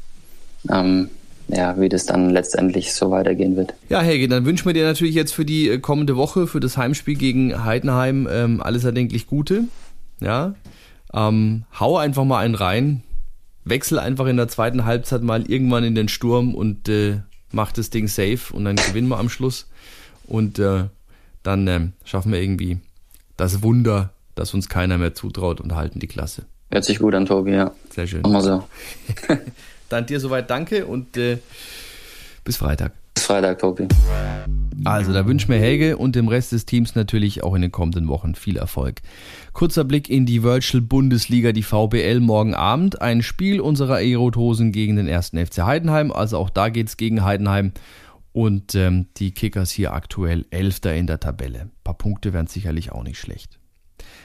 Ähm, 0.71 1.09
ja, 1.53 1.79
wie 1.81 1.89
das 1.89 2.07
dann 2.07 2.31
letztendlich 2.31 2.95
so 2.95 3.11
weitergehen 3.11 3.57
wird. 3.57 3.75
Ja, 3.89 4.01
Helge, 4.01 4.29
dann 4.29 4.45
wünschen 4.45 4.67
wir 4.67 4.73
dir 4.73 4.87
natürlich 4.87 5.15
jetzt 5.15 5.33
für 5.33 5.45
die 5.45 5.69
äh, 5.69 5.79
kommende 5.79 6.17
Woche, 6.17 6.47
für 6.47 6.61
das 6.61 6.77
Heimspiel 6.77 7.17
gegen 7.17 7.65
Heidenheim, 7.65 8.29
ähm, 8.31 8.61
alles 8.61 8.85
erdenklich 8.85 9.27
Gute. 9.27 9.65
Ja, 10.21 10.55
ähm, 11.13 11.65
hau 11.79 11.97
einfach 11.97 12.25
mal 12.25 12.39
einen 12.39 12.55
rein, 12.55 13.03
wechsel 13.65 13.99
einfach 13.99 14.27
in 14.27 14.37
der 14.37 14.49
zweiten 14.49 14.85
Halbzeit 14.85 15.23
mal 15.23 15.51
irgendwann 15.51 15.85
in 15.85 15.95
den 15.95 16.09
Sturm 16.09 16.55
und 16.55 16.89
äh, 16.89 17.21
mach 17.53 17.73
das 17.73 17.91
Ding 17.91 18.09
safe 18.09 18.53
und 18.53 18.65
dann 18.65 18.77
gewinnen 18.77 19.09
wir 19.09 19.19
am 19.19 19.29
Schluss. 19.29 19.69
Und 20.27 20.59
äh, 20.59 20.85
dann 21.43 21.67
äh, 21.67 21.89
schaffen 22.05 22.33
wir 22.33 22.41
irgendwie 22.41 22.79
das 23.37 23.63
Wunder, 23.63 24.13
das 24.35 24.55
uns 24.55 24.69
keiner 24.69 24.99
mehr 24.99 25.15
zutraut 25.15 25.61
und 25.61 25.75
halten 25.75 25.99
die 25.99 26.07
Klasse. 26.07 26.45
Hört 26.71 26.85
sich 26.85 27.01
gut 27.01 27.15
an, 27.15 27.27
Tobi, 27.27 27.53
ja. 27.53 27.73
Sehr 27.91 28.07
schön. 28.07 28.23
Machen 28.23 28.35
wir 28.35 28.43
so. 28.43 28.65
dann 29.93 30.07
dir 30.07 30.21
soweit 30.21 30.51
danke 30.51 30.87
und 30.87 31.17
äh, 31.17 31.39
bis 32.45 32.57
Freitag. 32.57 32.93
Bis 33.15 33.25
Freitag, 33.25 33.59
Tobi. 33.59 33.87
Also, 34.85 35.13
da 35.13 35.27
wünschen 35.27 35.51
wir 35.51 35.59
Helge 35.59 35.99
und 35.99 36.17
dem 36.17 36.29
Rest 36.29 36.53
des 36.53 36.65
Teams 36.65 36.95
natürlich 36.95 37.43
auch 37.43 37.55
in 37.55 37.61
den 37.61 37.71
kommenden 37.71 38.09
Wochen 38.09 38.35
viel 38.35 38.57
Erfolg. 38.57 39.03
Kurzer 39.53 39.85
Blick 39.85 40.09
in 40.09 40.25
die 40.25 40.43
Virtual 40.43 40.81
Bundesliga, 40.81 41.53
die 41.53 41.63
VBL 41.63 42.21
morgen 42.21 42.55
Abend. 42.55 43.03
Ein 43.03 43.23
Spiel 43.23 43.61
unserer 43.61 43.97
Aerotosen 43.97 44.73
gegen 44.73 44.97
den 44.97 45.07
ersten 45.07 45.45
FC 45.45 45.59
Heidenheim. 45.59 46.11
Also 46.11 46.39
auch 46.39 46.49
da 46.49 46.71
geht 46.71 46.89
es 46.89 46.97
gegen 46.97 47.23
Heidenheim. 47.23 47.73
Und 48.33 48.75
ähm, 48.75 49.09
die 49.19 49.33
Kickers 49.33 49.71
hier 49.71 49.93
aktuell 49.93 50.47
Elfter 50.51 50.95
in 50.95 51.07
der 51.07 51.21
Tabelle. 51.21 51.63
Ein 51.63 51.73
paar 51.85 51.99
Punkte 51.99 52.33
wären 52.33 52.47
sicherlich 52.47 52.93
auch 52.93 53.03
nicht 53.03 53.19
schlecht. 53.19 53.60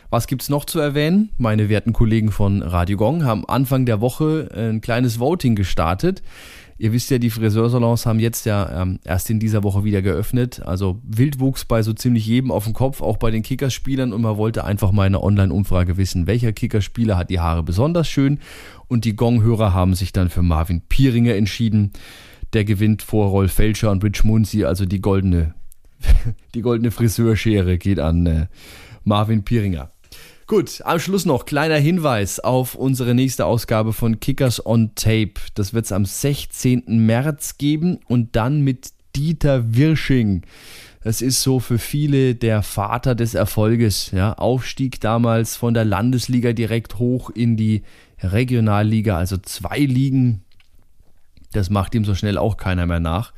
Was 0.10 0.28
gibt's 0.28 0.50
noch 0.50 0.66
zu 0.66 0.80
erwähnen? 0.80 1.30
Meine 1.38 1.70
werten 1.70 1.94
Kollegen 1.94 2.32
von 2.32 2.62
Radio 2.62 2.98
Gong 2.98 3.24
haben 3.24 3.46
Anfang 3.48 3.86
der 3.86 4.02
Woche 4.02 4.50
ein 4.56 4.82
kleines 4.82 5.20
Voting 5.20 5.56
gestartet. 5.56 6.22
Ihr 6.78 6.92
wisst 6.92 7.10
ja, 7.10 7.18
die 7.18 7.30
Friseursalons 7.30 8.06
haben 8.06 8.20
jetzt 8.20 8.46
ja 8.46 8.82
ähm, 8.82 9.00
erst 9.06 9.30
in 9.30 9.40
dieser 9.40 9.64
Woche 9.64 9.84
wieder 9.84 10.02
geöffnet. 10.02 10.62
Also 10.66 11.00
Wildwuchs 11.04 11.66
bei 11.66 11.82
so 11.82 11.94
ziemlich 11.94 12.26
jedem 12.28 12.52
auf 12.52 12.66
dem 12.66 12.74
Kopf, 12.74 13.02
auch 13.02 13.18
bei 13.18 13.32
den 13.32 13.44
Kickerspielern. 13.44 14.12
Und 14.12 14.22
man 14.22 14.38
wollte 14.38 14.66
einfach 14.66 14.92
mal 14.92 15.08
in 15.08 15.16
einer 15.16 15.24
Online-Umfrage 15.24 15.96
wissen, 15.96 16.28
welcher 16.28 16.52
Kickerspieler 16.52 17.18
hat 17.18 17.30
die 17.30 17.40
Haare 17.40 17.64
besonders 17.64 18.10
schön. 18.10 18.40
Und 18.88 19.06
die 19.06 19.16
Gong-Hörer 19.16 19.74
haben 19.74 19.96
sich 19.96 20.12
dann 20.12 20.30
für 20.30 20.42
Marvin 20.42 20.82
Pieringer 20.82 21.36
entschieden 21.36 21.94
der 22.56 22.64
gewinnt 22.64 23.02
vor 23.02 23.30
Rolf 23.30 23.52
Felscher 23.52 23.92
und 23.92 24.04
Rich 24.04 24.24
Munzi, 24.24 24.64
also 24.64 24.86
die 24.86 25.02
goldene, 25.02 25.54
die 26.56 26.62
goldene 26.62 26.90
Friseurschere 26.90 27.78
geht 27.78 28.00
an 28.00 28.26
äh, 28.26 28.48
Marvin 29.04 29.44
Pieringer. 29.44 29.92
Gut, 30.48 30.82
am 30.86 31.00
Schluss 31.00 31.26
noch 31.26 31.46
kleiner 31.46 31.78
Hinweis 31.78 32.40
auf 32.40 32.76
unsere 32.76 33.16
nächste 33.16 33.48
Ausgabe 33.48 33.94
von 33.94 34.20
Kickers 34.20 34.64
on 34.64 34.94
Tape. 34.94 35.34
Das 35.56 35.74
wird 35.74 35.86
es 35.86 35.92
am 35.92 36.06
16. 36.06 36.84
März 36.86 37.58
geben 37.58 38.00
und 38.08 38.36
dann 38.36 38.62
mit 38.62 38.92
Dieter 39.16 39.74
Wirsching. 39.74 40.44
Das 41.04 41.24
ist 41.24 41.42
so 41.42 41.60
für 41.60 41.80
viele 41.80 42.36
der 42.36 42.62
Vater 42.62 43.16
des 43.16 43.34
Erfolges. 43.34 44.12
Ja, 44.12 44.34
Aufstieg 44.34 45.02
damals 45.02 45.56
von 45.56 45.74
der 45.74 45.86
Landesliga 45.86 46.54
direkt 46.54 47.00
hoch 47.00 47.32
in 47.32 47.58
die 47.58 47.82
Regionalliga, 48.22 49.18
also 49.18 49.38
zwei 49.38 49.80
Ligen 49.80 50.46
das 51.56 51.70
macht 51.70 51.96
ihm 51.96 52.04
so 52.04 52.16
schnell 52.16 52.38
auch 52.38 52.58
keiner 52.58 52.86
mehr 52.86 53.00
nach. 53.00 53.34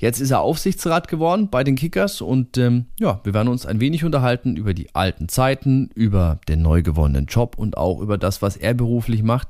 Jetzt 0.00 0.18
ist 0.18 0.30
er 0.30 0.40
Aufsichtsrat 0.40 1.08
geworden 1.08 1.48
bei 1.50 1.62
den 1.62 1.76
Kickers 1.76 2.22
und 2.22 2.56
ähm, 2.56 2.86
ja, 2.98 3.20
wir 3.22 3.34
werden 3.34 3.48
uns 3.48 3.66
ein 3.66 3.80
wenig 3.80 4.02
unterhalten 4.02 4.56
über 4.56 4.72
die 4.72 4.94
alten 4.94 5.28
Zeiten, 5.28 5.90
über 5.94 6.40
den 6.48 6.62
neu 6.62 6.82
gewonnenen 6.82 7.26
Job 7.26 7.58
und 7.58 7.76
auch 7.76 8.00
über 8.00 8.16
das, 8.16 8.40
was 8.40 8.56
er 8.56 8.72
beruflich 8.72 9.22
macht. 9.22 9.48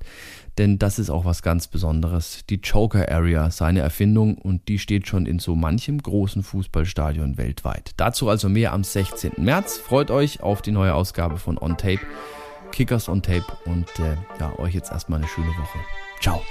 Denn 0.59 0.81
das 0.81 0.99
ist 0.99 1.09
auch 1.09 1.25
was 1.25 1.43
ganz 1.43 1.69
Besonderes. 1.69 2.41
Die 2.51 2.57
Joker 2.57 3.09
Area, 3.09 3.53
seine 3.53 3.79
Erfindung 3.79 4.39
und 4.39 4.67
die 4.67 4.81
steht 4.81 5.07
schon 5.07 5.25
in 5.25 5.39
so 5.39 5.55
manchem 5.55 5.99
großen 5.99 6.43
Fußballstadion 6.43 7.39
weltweit. 7.39 7.93
Dazu 7.97 8.29
also 8.29 8.49
mehr 8.49 8.73
am 8.73 8.83
16. 8.83 9.35
März. 9.37 9.79
Freut 9.79 10.11
euch 10.11 10.43
auf 10.43 10.63
die 10.63 10.73
neue 10.73 10.95
Ausgabe 10.95 11.37
von 11.37 11.59
On 11.59 11.77
Tape, 11.77 12.01
Kickers 12.73 13.09
on 13.09 13.23
Tape 13.23 13.47
und 13.67 13.87
äh, 14.01 14.17
ja, 14.41 14.59
euch 14.59 14.75
jetzt 14.75 14.91
erstmal 14.91 15.21
eine 15.21 15.29
schöne 15.29 15.47
Woche. 15.47 15.79
Ciao. 16.21 16.43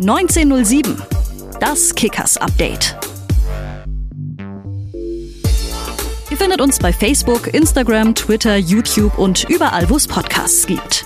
1907. 0.00 0.96
Das 1.60 1.94
Kickers 1.94 2.36
Update. 2.36 2.96
Ihr 6.30 6.36
findet 6.36 6.60
uns 6.60 6.80
bei 6.80 6.92
Facebook, 6.92 7.54
Instagram, 7.54 8.14
Twitter, 8.14 8.56
YouTube 8.56 9.16
und 9.18 9.48
überall, 9.48 9.88
wo 9.88 9.96
es 9.96 10.08
Podcasts 10.08 10.66
gibt. 10.66 11.04